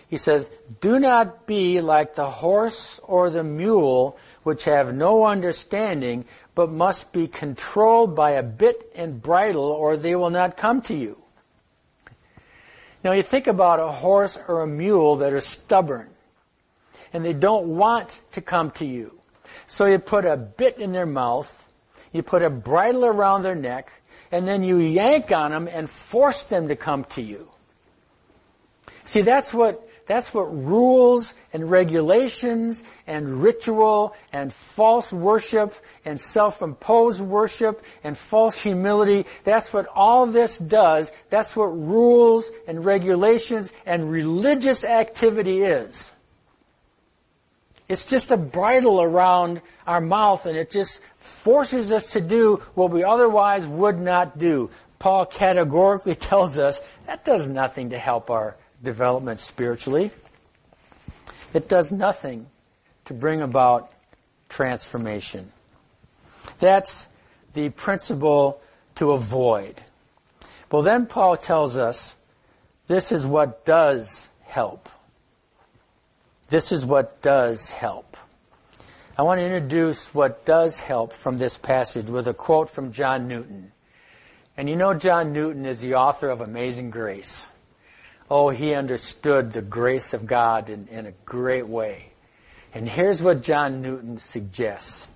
[0.08, 6.26] he says, Do not be like the horse or the mule which have no understanding,
[6.54, 10.94] but must be controlled by a bit and bridle, or they will not come to
[10.94, 11.20] you.
[13.04, 16.10] Now you think about a horse or a mule that are stubborn
[17.14, 19.20] and they don't want to come to you.
[19.68, 21.70] So you put a bit in their mouth,
[22.14, 23.92] you put a bridle around their neck,
[24.32, 27.50] and then you yank on them and force them to come to you.
[29.04, 37.22] See, that's what that's what rules and regulations and ritual and false worship and self-imposed
[37.22, 41.10] worship and false humility, that's what all this does.
[41.30, 46.12] That's what rules and regulations and religious activity is.
[47.88, 52.92] It's just a bridle around our mouth and it just forces us to do what
[52.92, 54.70] we otherwise would not do.
[55.00, 60.12] Paul categorically tells us that does nothing to help our development spiritually.
[61.54, 62.48] It does nothing
[63.06, 63.92] to bring about
[64.50, 65.52] transformation.
[66.60, 67.08] That's
[67.54, 68.62] the principle
[68.96, 69.82] to avoid.
[70.72, 72.16] Well, then Paul tells us
[72.88, 74.90] this is what does help.
[76.50, 78.13] This is what does help.
[79.16, 83.28] I want to introduce what does help from this passage with a quote from John
[83.28, 83.72] Newton.
[84.58, 87.48] And you know John Newton is the author of Amazing Grace.
[88.28, 92.10] Oh, he understood the grace of God in, in a great way.
[92.74, 95.08] And here's what John Newton suggests.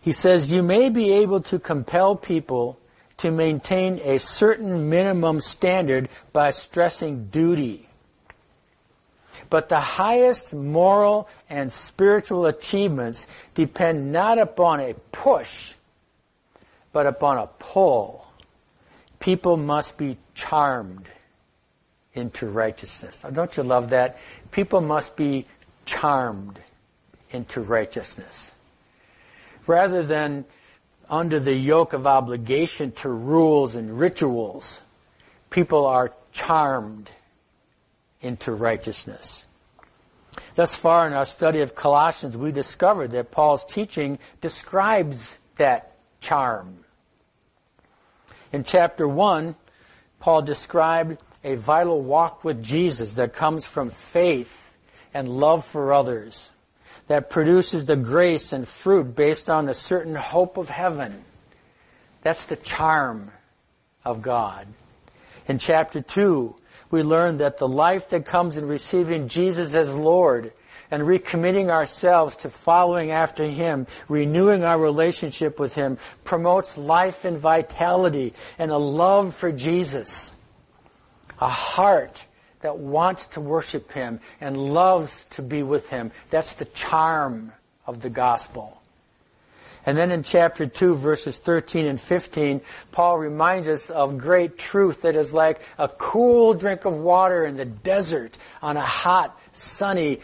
[0.00, 2.80] He says, you may be able to compel people
[3.18, 7.88] to maintain a certain minimum standard by stressing duty.
[9.50, 15.74] But the highest moral and spiritual achievements depend not upon a push,
[16.92, 18.26] but upon a pull.
[19.20, 21.08] People must be charmed
[22.14, 23.24] into righteousness.
[23.32, 24.18] Don't you love that?
[24.50, 25.46] People must be
[25.84, 26.58] charmed
[27.30, 28.54] into righteousness.
[29.66, 30.44] Rather than
[31.08, 34.80] under the yoke of obligation to rules and rituals,
[35.50, 37.10] people are charmed
[38.22, 39.46] into righteousness.
[40.54, 46.84] Thus far in our study of Colossians, we discovered that Paul's teaching describes that charm.
[48.52, 49.54] In chapter 1,
[50.20, 54.78] Paul described a vital walk with Jesus that comes from faith
[55.12, 56.50] and love for others,
[57.08, 61.24] that produces the grace and fruit based on a certain hope of heaven.
[62.22, 63.32] That's the charm
[64.04, 64.68] of God.
[65.48, 66.54] In chapter 2,
[66.92, 70.52] we learn that the life that comes in receiving Jesus as Lord
[70.90, 77.38] and recommitting ourselves to following after Him, renewing our relationship with Him, promotes life and
[77.38, 80.34] vitality and a love for Jesus.
[81.40, 82.24] A heart
[82.60, 86.12] that wants to worship Him and loves to be with Him.
[86.28, 87.52] That's the charm
[87.86, 88.81] of the gospel.
[89.84, 92.60] And then in chapter 2, verses 13 and 15,
[92.92, 97.56] Paul reminds us of great truth that is like a cool drink of water in
[97.56, 100.20] the desert on a hot, sunny,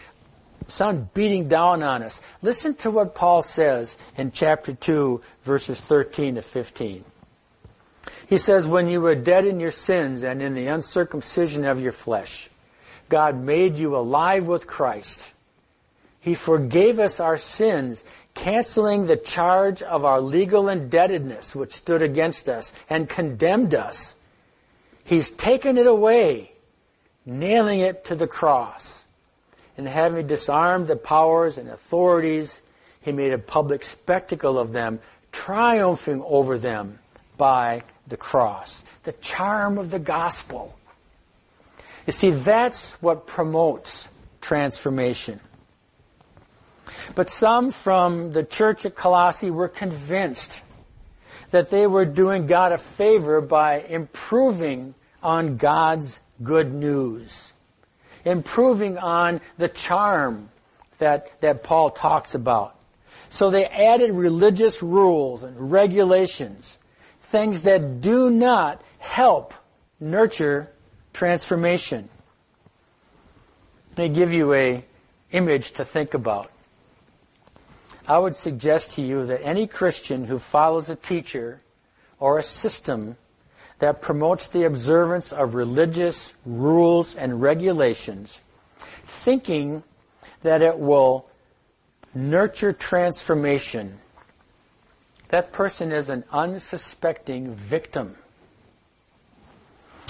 [0.69, 2.21] sun beating down on us.
[2.41, 7.03] Listen to what Paul says in chapter 2, verses 13 to 15.
[8.27, 11.91] He says, When you were dead in your sins and in the uncircumcision of your
[11.91, 12.49] flesh,
[13.09, 15.33] God made you alive with Christ.
[16.21, 18.03] He forgave us our sins
[18.39, 24.15] canceling the charge of our legal indebtedness which stood against us and condemned us.
[25.03, 26.53] He's taken it away,
[27.25, 29.05] nailing it to the cross.
[29.77, 32.61] And having disarmed the powers and authorities,
[33.01, 35.01] he made a public spectacle of them,
[35.33, 36.99] triumphing over them
[37.37, 38.83] by the cross.
[39.03, 40.73] The charm of the gospel.
[42.07, 44.07] You see, that's what promotes
[44.39, 45.41] transformation.
[47.15, 50.61] But some from the church at Colossae were convinced
[51.51, 57.51] that they were doing God a favor by improving on God's good news,
[58.23, 60.49] improving on the charm
[60.99, 62.75] that, that Paul talks about.
[63.29, 66.77] So they added religious rules and regulations,
[67.19, 69.53] things that do not help
[69.99, 70.69] nurture
[71.13, 72.09] transformation.
[73.97, 74.85] Let me give you a
[75.31, 76.51] image to think about.
[78.09, 81.61] I would suggest to you that any Christian who follows a teacher
[82.19, 83.17] or a system
[83.77, 88.41] that promotes the observance of religious rules and regulations,
[89.03, 89.83] thinking
[90.41, 91.27] that it will
[92.15, 93.99] nurture transformation,
[95.27, 98.15] that person is an unsuspecting victim.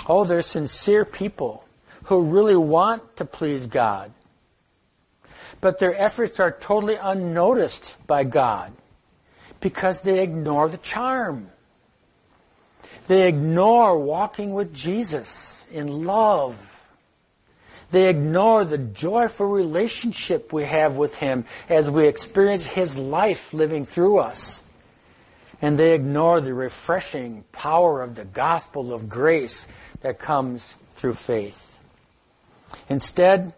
[0.07, 1.65] Oh, they're sincere people
[2.05, 4.13] who really want to please God
[5.61, 8.73] but their efforts are totally unnoticed by God
[9.59, 11.49] because they ignore the charm.
[13.07, 16.87] They ignore walking with Jesus in love.
[17.91, 23.85] They ignore the joyful relationship we have with Him as we experience His life living
[23.85, 24.61] through us.
[25.61, 29.67] And they ignore the refreshing power of the gospel of grace
[30.01, 31.79] that comes through faith.
[32.87, 33.53] Instead,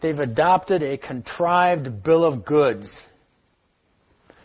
[0.00, 3.08] They've adopted a contrived bill of goods,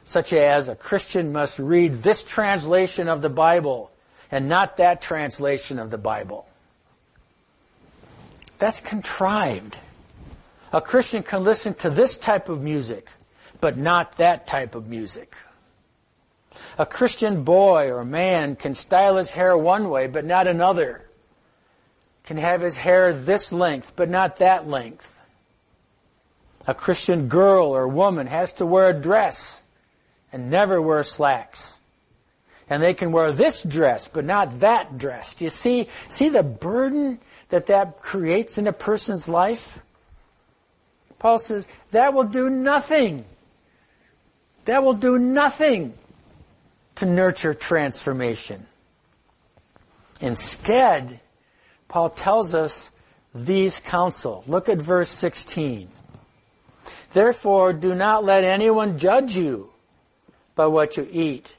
[0.04, 3.92] such as a Christian must read this translation of the Bible
[4.32, 6.48] and not that translation of the Bible.
[8.58, 9.78] That's contrived.
[10.72, 13.10] A Christian can listen to this type of music,
[13.62, 15.36] but not that type of music.
[16.80, 21.08] A Christian boy or man can style his hair one way, but not another.
[22.24, 25.13] Can have his hair this length, but not that length.
[26.68, 29.62] A Christian girl or woman has to wear a dress
[30.32, 31.80] and never wear slacks.
[32.70, 35.36] And they can wear this dress, but not that dress.
[35.36, 39.80] Do you see, see the burden that that creates in a person's life?
[41.20, 43.26] Paul says, that will do nothing.
[44.66, 45.94] That will do nothing
[46.96, 48.66] to nurture transformation.
[50.22, 51.20] Instead,
[51.88, 52.90] Paul tells us
[53.36, 54.44] these counsel.
[54.48, 55.90] Look at verse 16.
[57.14, 59.70] Therefore, do not let anyone judge you
[60.56, 61.56] by what you eat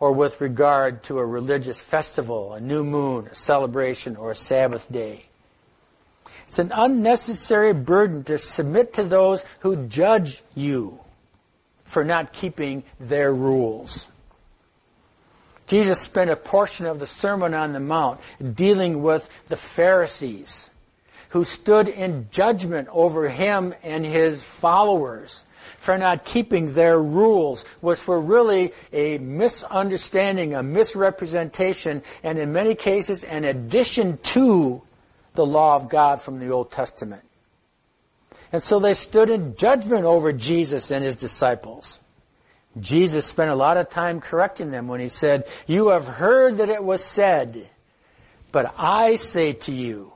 [0.00, 4.90] or with regard to a religious festival, a new moon, a celebration, or a Sabbath
[4.90, 5.26] day.
[6.46, 10.98] It's an unnecessary burden to submit to those who judge you
[11.84, 14.06] for not keeping their rules.
[15.66, 18.20] Jesus spent a portion of the Sermon on the Mount
[18.54, 20.70] dealing with the Pharisees
[21.28, 25.44] who stood in judgment over him and his followers
[25.76, 32.74] for not keeping their rules, which were really a misunderstanding, a misrepresentation, and in many
[32.74, 34.82] cases an addition to
[35.34, 37.22] the law of God from the Old Testament.
[38.52, 42.00] And so they stood in judgment over Jesus and his disciples.
[42.80, 46.70] Jesus spent a lot of time correcting them when he said, You have heard that
[46.70, 47.68] it was said,
[48.52, 50.12] but I say to you.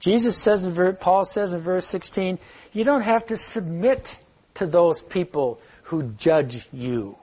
[0.00, 2.38] Jesus says in Paul says in verse 16,
[2.72, 4.18] you don't have to submit
[4.54, 7.16] to those people who judge you.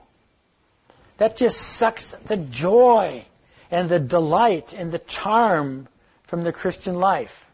[1.18, 3.26] That just sucks the joy
[3.72, 5.88] and the delight and the charm
[6.24, 7.48] from the Christian life.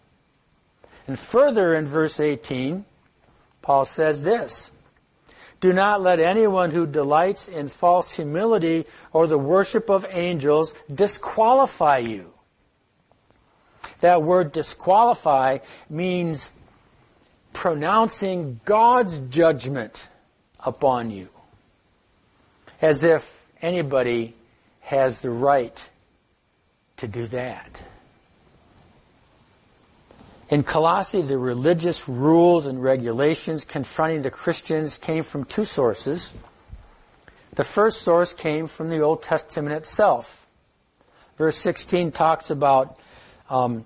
[1.07, 2.83] And further in verse 18,
[3.61, 4.71] Paul says this,
[5.61, 11.99] do not let anyone who delights in false humility or the worship of angels disqualify
[11.99, 12.32] you.
[14.03, 16.51] That word disqualify means
[17.53, 20.09] pronouncing God's judgment
[20.59, 21.29] upon you.
[22.81, 24.35] As if anybody
[24.81, 25.81] has the right
[26.97, 27.81] to do that.
[30.49, 36.33] In Colossae, the religious rules and regulations confronting the Christians came from two sources.
[37.51, 40.45] The first source came from the Old Testament itself.
[41.37, 42.99] Verse 16 talks about
[43.49, 43.85] um,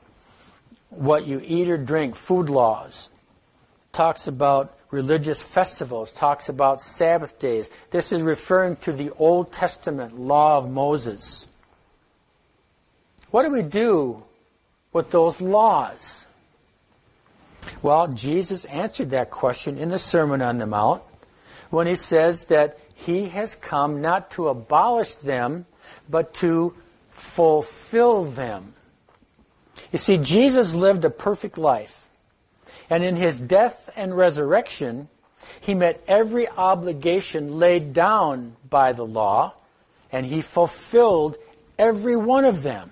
[0.90, 3.10] what you eat or drink, food laws.
[3.92, 7.70] Talks about religious festivals, talks about Sabbath days.
[7.92, 11.48] This is referring to the Old Testament law of Moses.
[13.32, 14.24] What do we do
[14.94, 16.26] with those laws?
[17.82, 21.04] Well, Jesus answered that question in the Sermon on the Mount
[21.70, 25.66] when he says that he has come not to abolish them,
[26.10, 26.74] but to
[27.12, 28.74] fulfill them.
[29.92, 32.10] You see, Jesus lived a perfect life.
[32.90, 35.10] And in his death and resurrection,
[35.62, 39.54] he met every obligation laid down by the law,
[40.12, 41.38] and he fulfilled
[41.78, 42.92] every one of them.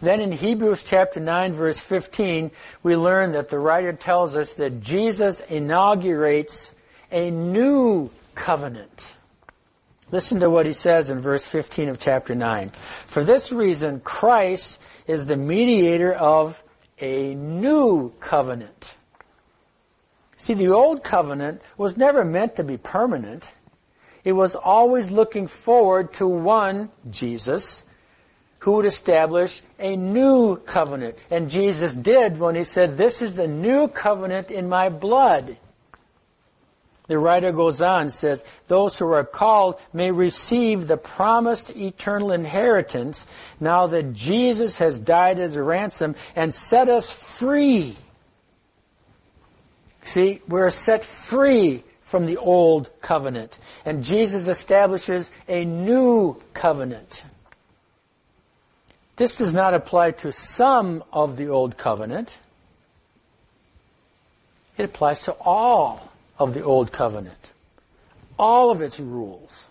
[0.00, 2.50] Then in Hebrews chapter 9 verse 15,
[2.82, 6.72] we learn that the writer tells us that Jesus inaugurates
[7.10, 9.12] a new covenant.
[10.12, 12.70] Listen to what he says in verse 15 of chapter 9.
[13.06, 16.62] For this reason, Christ is the mediator of
[17.00, 18.96] a new covenant.
[20.36, 23.52] See, the old covenant was never meant to be permanent.
[24.22, 27.82] It was always looking forward to one, Jesus,
[28.58, 31.16] who would establish a new covenant.
[31.30, 35.56] And Jesus did when he said, this is the new covenant in my blood.
[37.12, 43.26] The writer goes on says, those who are called may receive the promised eternal inheritance
[43.60, 47.98] now that Jesus has died as a ransom and set us free.
[50.04, 53.58] See, we're set free from the old covenant.
[53.84, 57.24] And Jesus establishes a new covenant.
[59.16, 62.38] This does not apply to some of the Old Covenant.
[64.78, 66.11] It applies to all
[66.42, 67.52] of the Old Covenant.
[68.38, 69.66] All of its rules.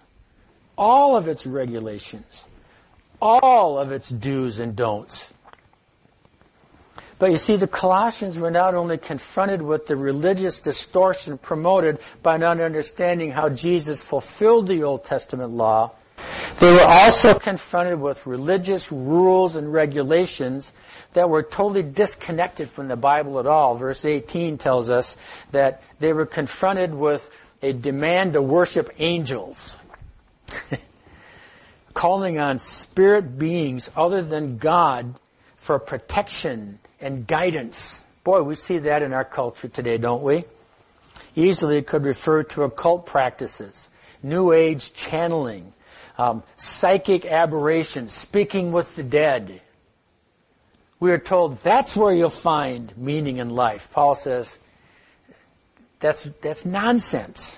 [0.78, 2.45] All of its regulations.
[3.22, 5.32] All of its do's and don'ts.
[7.19, 12.38] But you see, the Colossians were not only confronted with the religious distortion promoted by
[12.38, 15.91] not understanding how Jesus fulfilled the Old Testament law,
[16.59, 20.72] they were also confronted with religious rules and regulations
[21.14, 23.76] that were totally disconnected from the Bible at all.
[23.76, 25.18] Verse 18 tells us
[25.51, 27.30] that they were confronted with
[27.62, 29.76] a demand to worship angels.
[31.93, 35.16] calling on spirit beings other than God
[35.57, 38.03] for protection and guidance.
[38.24, 40.45] Boy, we see that in our culture today, don't we?
[41.36, 43.88] Easily it could refer to occult practices,
[44.22, 45.74] New Age channeling,
[46.18, 49.62] um, psychic aberrations, speaking with the dead.
[51.02, 53.89] We are told that's where you'll find meaning in life.
[53.91, 54.60] Paul says
[55.99, 57.58] that's, that's nonsense.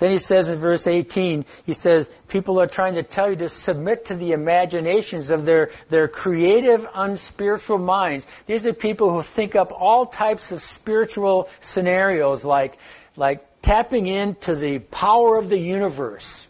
[0.00, 3.48] Then he says in verse 18, he says, people are trying to tell you to
[3.48, 8.26] submit to the imaginations of their, their creative, unspiritual minds.
[8.46, 12.78] These are people who think up all types of spiritual scenarios like,
[13.16, 16.47] like tapping into the power of the universe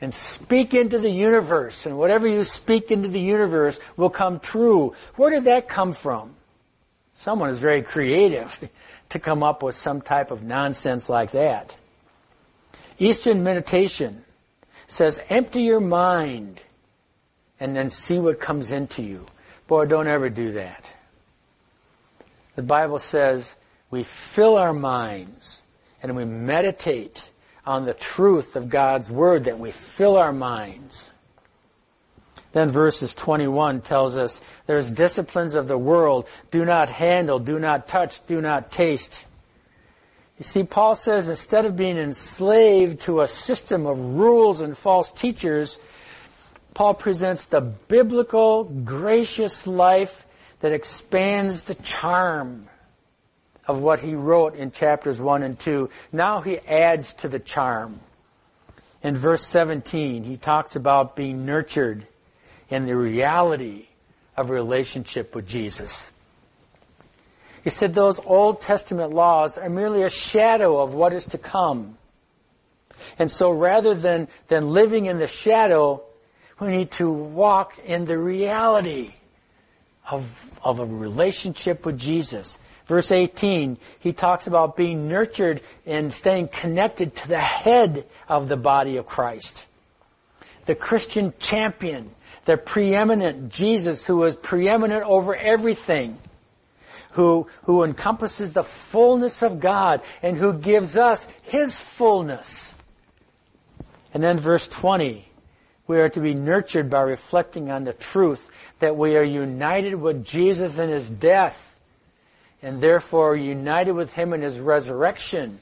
[0.00, 4.94] and speak into the universe, and whatever you speak into the universe will come true.
[5.16, 6.34] Where did that come from?
[7.14, 8.68] Someone is very creative
[9.08, 11.76] to come up with some type of nonsense like that.
[12.98, 14.24] Eastern meditation
[14.86, 16.62] says empty your mind
[17.58, 19.26] and then see what comes into you.
[19.66, 20.92] Boy, don't ever do that.
[22.54, 23.54] The Bible says
[23.90, 25.60] we fill our minds
[26.02, 27.30] and we meditate
[27.66, 31.10] on the truth of God's Word, that we fill our minds.
[32.52, 36.26] Then verses 21 tells us there's disciplines of the world.
[36.50, 39.24] Do not handle, do not touch, do not taste.
[40.38, 45.10] You see, Paul says instead of being enslaved to a system of rules and false
[45.10, 45.78] teachers,
[46.74, 50.26] Paul presents the biblical, gracious life
[50.60, 52.68] that expands the charm
[53.66, 55.90] of what he wrote in chapters 1 and 2.
[56.12, 58.00] Now he adds to the charm.
[59.02, 62.06] In verse 17, he talks about being nurtured
[62.68, 63.86] in the reality
[64.36, 66.12] of relationship with Jesus.
[67.64, 71.98] He said those Old Testament laws are merely a shadow of what is to come.
[73.18, 76.02] And so rather than, than living in the shadow,
[76.60, 79.14] we need to walk in the reality
[80.10, 82.56] of, of a relationship with Jesus.
[82.86, 88.56] Verse 18, he talks about being nurtured and staying connected to the head of the
[88.56, 89.66] body of Christ.
[90.66, 92.10] The Christian champion,
[92.44, 96.16] the preeminent Jesus who is preeminent over everything,
[97.12, 102.74] who, who encompasses the fullness of God and who gives us His fullness.
[104.14, 105.26] And then verse 20,
[105.88, 110.24] we are to be nurtured by reflecting on the truth that we are united with
[110.24, 111.65] Jesus in His death
[112.62, 115.60] and therefore united with Him in His resurrection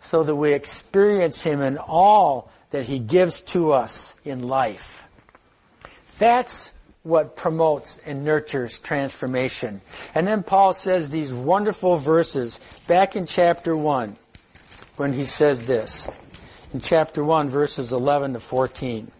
[0.00, 5.06] so that we experience Him in all that He gives to us in life.
[6.18, 6.72] That's
[7.02, 9.80] what promotes and nurtures transformation.
[10.14, 14.16] And then Paul says these wonderful verses back in chapter 1
[14.96, 16.06] when he says this.
[16.74, 19.10] In chapter 1 verses 11 to 14.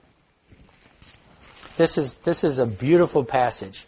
[1.77, 3.87] This is, this is a beautiful passage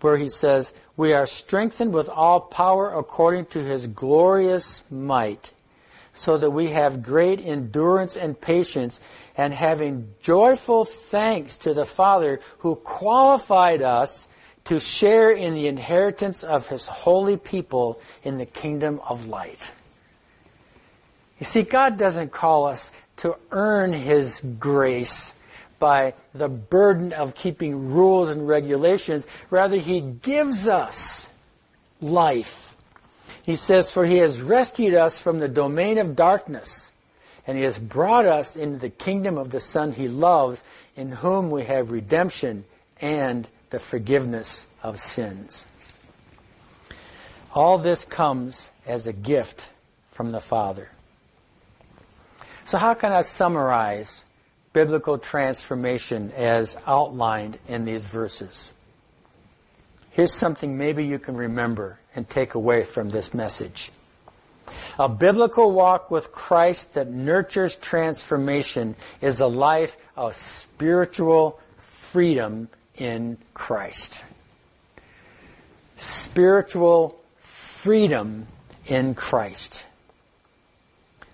[0.00, 5.52] where he says, we are strengthened with all power according to his glorious might,
[6.14, 9.00] so that we have great endurance and patience,
[9.36, 14.28] and having joyful thanks to the Father who qualified us
[14.64, 19.72] to share in the inheritance of his holy people in the kingdom of light.
[21.38, 25.34] You see, God doesn't call us to earn his grace
[25.82, 29.26] by the burden of keeping rules and regulations.
[29.50, 31.28] Rather, He gives us
[32.00, 32.76] life.
[33.42, 36.92] He says, for He has rescued us from the domain of darkness,
[37.48, 40.62] and He has brought us into the kingdom of the Son He loves,
[40.94, 42.64] in whom we have redemption
[43.00, 45.66] and the forgiveness of sins.
[47.52, 49.68] All this comes as a gift
[50.12, 50.88] from the Father.
[52.66, 54.24] So how can I summarize
[54.72, 58.72] biblical transformation as outlined in these verses.
[60.10, 63.90] Here's something maybe you can remember and take away from this message.
[64.98, 73.38] A biblical walk with Christ that nurtures transformation is a life of spiritual freedom in
[73.54, 74.22] Christ.
[75.96, 78.46] Spiritual freedom
[78.86, 79.86] in Christ.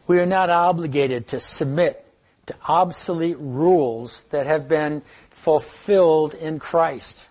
[0.06, 2.04] We are not obligated to submit
[2.48, 7.26] to obsolete rules that have been fulfilled in Christ.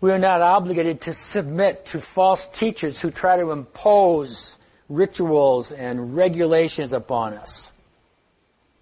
[0.00, 4.56] We are not obligated to submit to false teachers who try to impose
[4.88, 7.72] rituals and regulations upon us.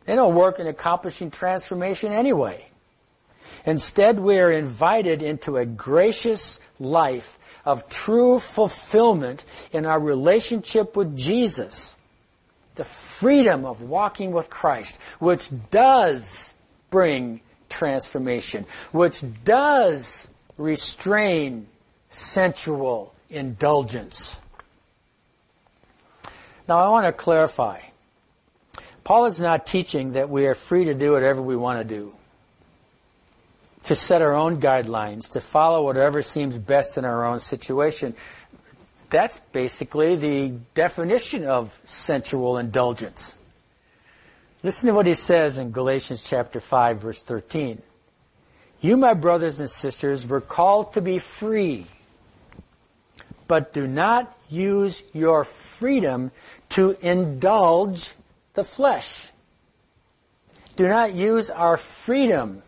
[0.04, 2.68] They don't work in accomplishing transformation anyway.
[3.64, 11.16] Instead, we are invited into a gracious life of true fulfillment in our relationship with
[11.16, 11.96] Jesus
[12.74, 16.54] the freedom of walking with Christ, which does
[16.90, 21.66] bring transformation, which does restrain
[22.08, 24.38] sensual indulgence.
[26.68, 27.80] Now I want to clarify.
[29.02, 32.14] Paul is not teaching that we are free to do whatever we want to do.
[33.86, 38.14] To set our own guidelines, to follow whatever seems best in our own situation
[39.14, 43.36] that's basically the definition of sensual indulgence.
[44.64, 47.80] Listen to what he says in Galatians chapter 5 verse 13.
[48.80, 51.86] You, my brothers and sisters, were called to be free,
[53.46, 56.32] but do not use your freedom
[56.70, 58.14] to indulge
[58.54, 59.30] the flesh.
[60.74, 62.64] Do not use our freedom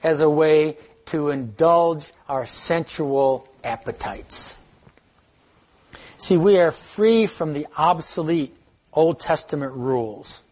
[0.00, 4.54] as a way to indulge our sensual appetites.
[6.20, 8.54] See, we are free from the obsolete
[8.92, 10.42] Old Testament rules.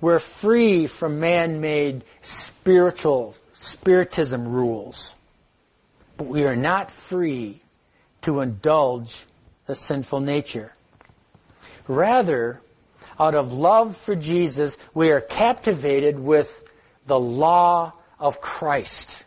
[0.00, 5.12] We're free from man-made spiritual, spiritism rules.
[6.16, 7.60] but we are not free
[8.22, 9.26] to indulge
[9.66, 10.72] the sinful nature.
[11.88, 12.60] Rather,
[13.18, 16.64] out of love for Jesus, we are captivated with
[17.06, 19.24] the law of Christ.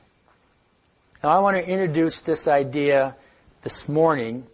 [1.23, 3.15] Now I want to introduce this idea
[3.61, 4.45] this morning,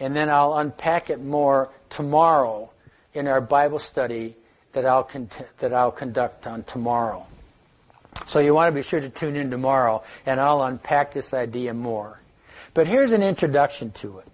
[0.00, 2.70] and then I'll unpack it more tomorrow
[3.12, 4.36] in our Bible study
[4.72, 5.08] that I'll,
[5.58, 7.26] that I'll conduct on tomorrow.
[8.26, 11.74] So you want to be sure to tune in tomorrow, and I'll unpack this idea
[11.74, 12.20] more.
[12.72, 14.26] But here's an introduction to it.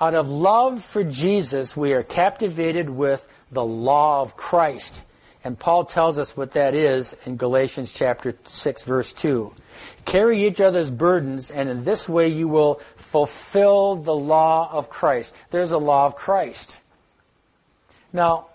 [0.00, 5.02] Out of love for Jesus, we are captivated with the law of Christ.
[5.42, 9.52] And Paul tells us what that is in Galatians chapter 6 verse 2.
[10.06, 12.80] Carry each other's burdens and in this way you will
[13.14, 15.36] fulfill the law of Christ.
[15.50, 16.76] There's a law of Christ.
[18.12, 18.46] Now,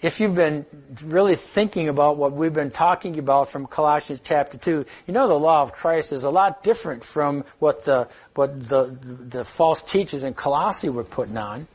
[0.00, 0.64] if you've been
[1.02, 5.34] really thinking about what we've been talking about from Colossians chapter 2, you know the
[5.34, 10.22] law of Christ is a lot different from what the, what the, the false teachers
[10.22, 11.66] in Colossae were putting on.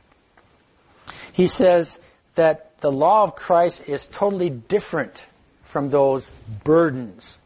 [1.33, 1.99] He says
[2.35, 5.25] that the law of Christ is totally different
[5.63, 6.25] from those
[6.63, 7.37] burdens.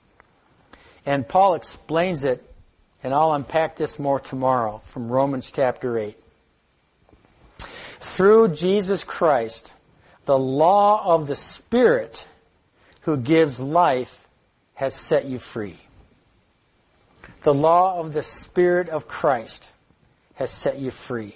[1.07, 2.50] And Paul explains it,
[3.03, 6.17] and I'll unpack this more tomorrow from Romans chapter 8.
[7.99, 9.71] Through Jesus Christ,
[10.25, 12.25] the law of the Spirit
[13.01, 14.27] who gives life
[14.75, 15.77] has set you free.
[17.43, 19.71] The law of the Spirit of Christ
[20.35, 21.35] has set you free.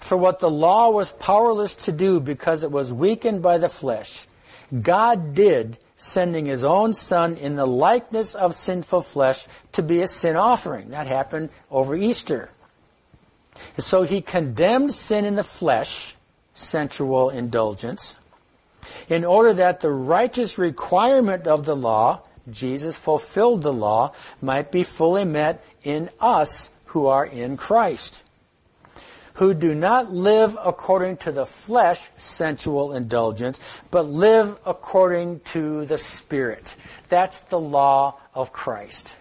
[0.00, 4.26] For what the law was powerless to do because it was weakened by the flesh,
[4.80, 10.08] God did sending his own son in the likeness of sinful flesh to be a
[10.08, 10.90] sin offering.
[10.90, 12.50] That happened over Easter.
[13.76, 16.16] And so he condemned sin in the flesh
[16.54, 18.16] sensual indulgence,
[19.08, 24.82] in order that the righteous requirement of the law, Jesus fulfilled the law, might be
[24.82, 28.22] fully met in us who are in Christ,
[29.34, 33.58] who do not live according to the flesh, sensual indulgence,
[33.90, 36.74] but live according to the Spirit.
[37.08, 39.16] That's the law of Christ.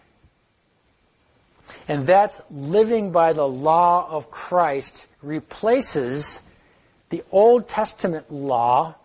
[1.88, 6.41] And that's living by the law of Christ replaces
[7.09, 8.95] the Old Testament law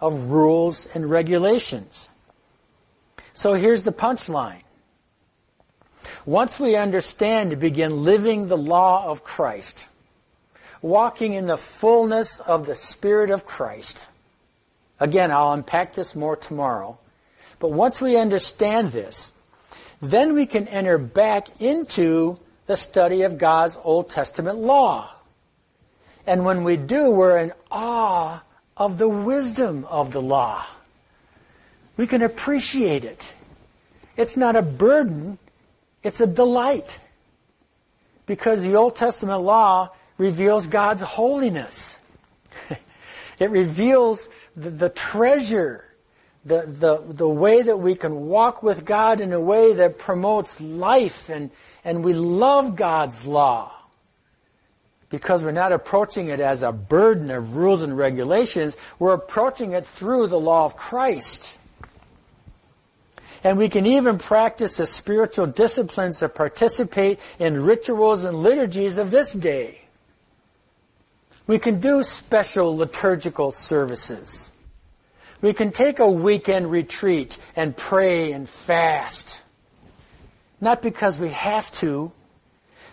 [0.00, 2.10] of rules and regulations.
[3.32, 4.60] So here's the punchline.
[6.26, 9.88] Once we understand to begin living the law of Christ,
[10.84, 14.06] walking in the fullness of the Spirit of Christ,
[15.00, 16.98] again, I'll unpack this more tomorrow,
[17.58, 19.32] but once we understand this,
[20.02, 25.10] then we can enter back into the study of God's Old Testament law.
[26.26, 28.42] And when we do, we're in awe
[28.76, 30.66] of the wisdom of the law.
[31.96, 33.32] We can appreciate it.
[34.18, 35.38] It's not a burden,
[36.02, 37.00] it's a delight.
[38.26, 41.98] Because the Old Testament law reveals God's holiness.
[43.38, 45.84] it reveals the, the treasure,
[46.44, 50.60] the, the, the way that we can walk with God in a way that promotes
[50.60, 51.50] life and,
[51.84, 53.72] and we love God's law
[55.14, 59.86] because we're not approaching it as a burden of rules and regulations, we're approaching it
[59.86, 61.56] through the law of Christ.
[63.44, 69.12] And we can even practice the spiritual disciplines that participate in rituals and liturgies of
[69.12, 69.83] this day.
[71.46, 74.50] We can do special liturgical services.
[75.42, 79.44] We can take a weekend retreat and pray and fast.
[80.60, 82.12] Not because we have to,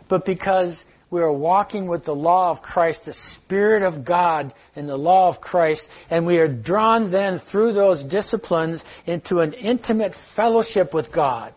[0.10, 4.88] but because we are walking with the law of Christ, the Spirit of God in
[4.88, 10.16] the law of Christ, and we are drawn then through those disciplines into an intimate
[10.16, 11.54] fellowship with God.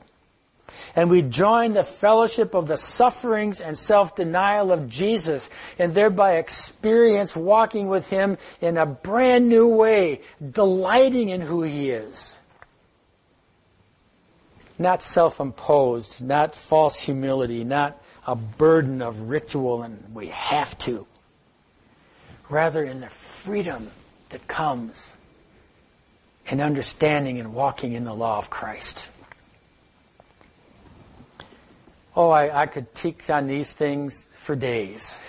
[0.96, 7.34] And we join the fellowship of the sufferings and self-denial of Jesus and thereby experience
[7.34, 10.20] walking with Him in a brand new way,
[10.52, 12.38] delighting in who He is.
[14.78, 21.06] Not self-imposed, not false humility, not a burden of ritual and we have to.
[22.48, 23.90] Rather in the freedom
[24.28, 25.14] that comes
[26.46, 29.08] in understanding and walking in the law of Christ.
[32.16, 35.20] Oh, I, I could teach on these things for days.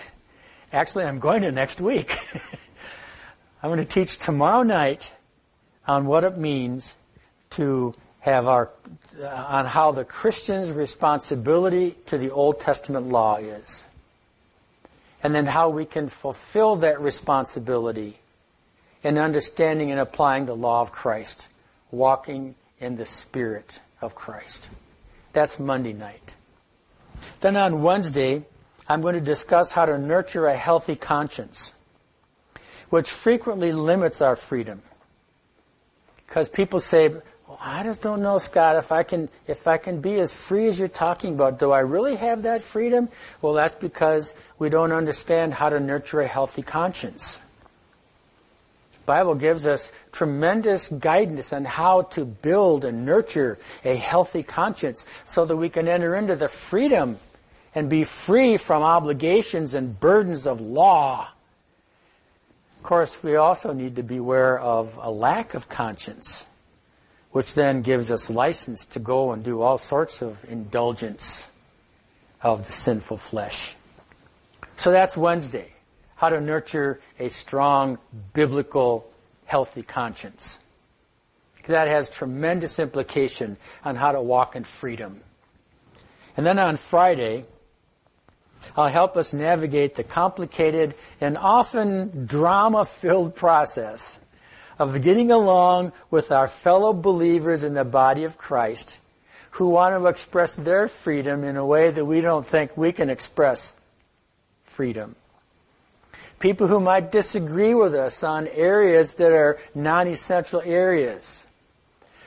[0.72, 2.16] Actually, I'm going to next week.
[3.64, 5.12] I'm going to teach tomorrow night
[5.88, 6.96] on what it means
[7.52, 8.70] to have our
[9.22, 13.88] uh, on how the Christian's responsibility to the Old Testament law is.
[15.24, 18.18] And then how we can fulfill that responsibility
[19.04, 21.48] in understanding and applying the law of Christ,
[21.92, 24.70] walking in the Spirit of Christ.
[25.34, 26.36] That's Monday night.
[27.40, 28.46] Then on Wednesday,
[28.88, 31.74] I'm going to discuss how to nurture a healthy conscience,
[32.90, 34.82] which frequently limits our freedom.
[36.28, 40.02] Because people say, well, I just don't know, Scott, if I can, if I can
[40.02, 43.10] be as free as you're talking about, do I really have that freedom?
[43.42, 47.42] Well, that's because we don't understand how to nurture a healthy conscience.
[49.06, 55.46] Bible gives us tremendous guidance on how to build and nurture a healthy conscience so
[55.46, 57.20] that we can enter into the freedom
[57.76, 61.28] and be free from obligations and burdens of law.
[62.78, 66.46] Of course, we also need to beware of a lack of conscience,
[67.32, 71.48] which then gives us license to go and do all sorts of indulgence
[72.42, 73.76] of the sinful flesh.
[74.78, 75.75] So that's Wednesday
[76.16, 77.98] how to nurture a strong,
[78.34, 79.10] biblical,
[79.46, 80.58] healthy conscience.
[81.68, 85.22] That has tremendous implication on how to walk in freedom.
[86.38, 87.46] And then on Friday,
[88.76, 94.20] I'll help us navigate the complicated and often drama-filled process
[94.78, 98.98] of getting along with our fellow believers in the body of Christ
[99.52, 103.10] who want to express their freedom in a way that we don't think we can
[103.10, 103.76] express
[104.64, 105.16] freedom
[106.40, 111.46] people who might disagree with us on areas that are non-essential areas.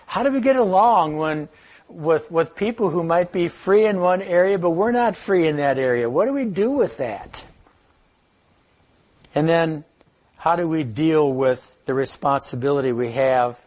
[0.07, 1.49] How do we get along when
[1.89, 5.57] with with people who might be free in one area but we're not free in
[5.57, 6.09] that area?
[6.09, 7.45] What do we do with that?
[9.35, 9.85] And then
[10.37, 13.61] how do we deal with the responsibility we have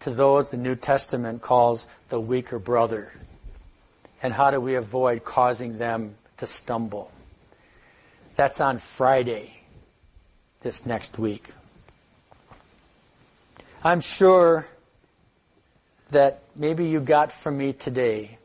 [0.00, 3.12] to those the New Testament calls the weaker brother?
[4.22, 7.10] And how do we avoid causing them to stumble?
[8.36, 9.61] That's on Friday
[10.62, 11.48] this next week.
[13.84, 14.66] I'm sure
[16.10, 18.38] that maybe you got from me today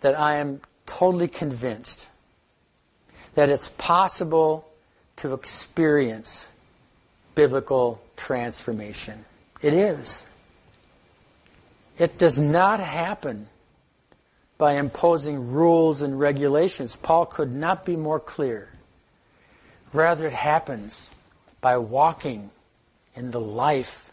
[0.00, 2.08] that I am totally convinced
[3.34, 4.66] that it's possible
[5.16, 6.48] to experience
[7.34, 9.24] biblical transformation.
[9.62, 10.26] It is.
[11.98, 13.46] It does not happen
[14.58, 16.96] by imposing rules and regulations.
[16.96, 18.68] Paul could not be more clear.
[19.92, 21.10] Rather, it happens
[21.60, 22.50] by walking
[23.14, 24.12] in the life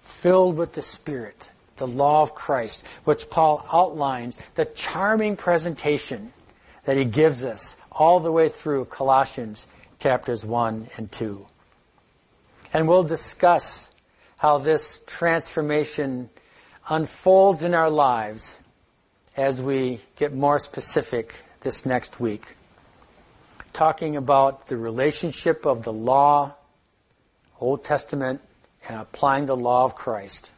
[0.00, 6.32] filled with the Spirit, the law of Christ, which Paul outlines the charming presentation
[6.84, 9.66] that he gives us all the way through Colossians
[9.98, 11.46] chapters 1 and 2.
[12.72, 13.90] And we'll discuss
[14.36, 16.30] how this transformation
[16.88, 18.58] unfolds in our lives
[19.36, 22.56] as we get more specific this next week.
[23.72, 26.54] Talking about the relationship of the law
[27.60, 28.40] Old Testament
[28.88, 30.50] and applying the law of Christ.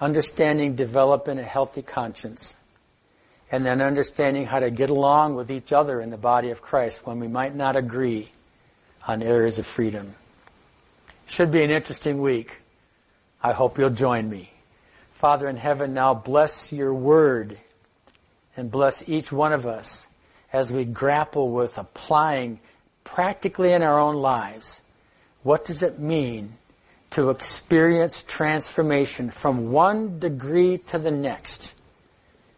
[0.00, 2.56] Understanding developing a healthy conscience.
[3.50, 7.06] And then understanding how to get along with each other in the body of Christ
[7.06, 8.30] when we might not agree
[9.06, 10.14] on areas of freedom.
[11.26, 12.58] Should be an interesting week.
[13.42, 14.50] I hope you'll join me.
[15.12, 17.56] Father in heaven, now bless your word
[18.56, 20.06] and bless each one of us
[20.52, 22.58] as we grapple with applying
[23.04, 24.82] practically in our own lives
[25.46, 26.52] what does it mean
[27.10, 31.72] to experience transformation from one degree to the next,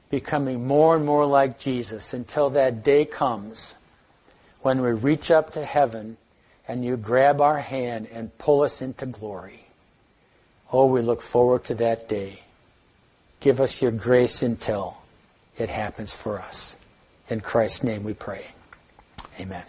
[0.09, 3.74] becoming more and more like Jesus until that day comes
[4.62, 6.16] when we reach up to heaven
[6.66, 9.60] and you grab our hand and pull us into glory.
[10.73, 12.40] Oh, we look forward to that day.
[13.40, 14.97] Give us your grace until
[15.59, 16.74] it happens for us.
[17.28, 18.47] In Christ's name we pray.
[19.39, 19.65] Amen.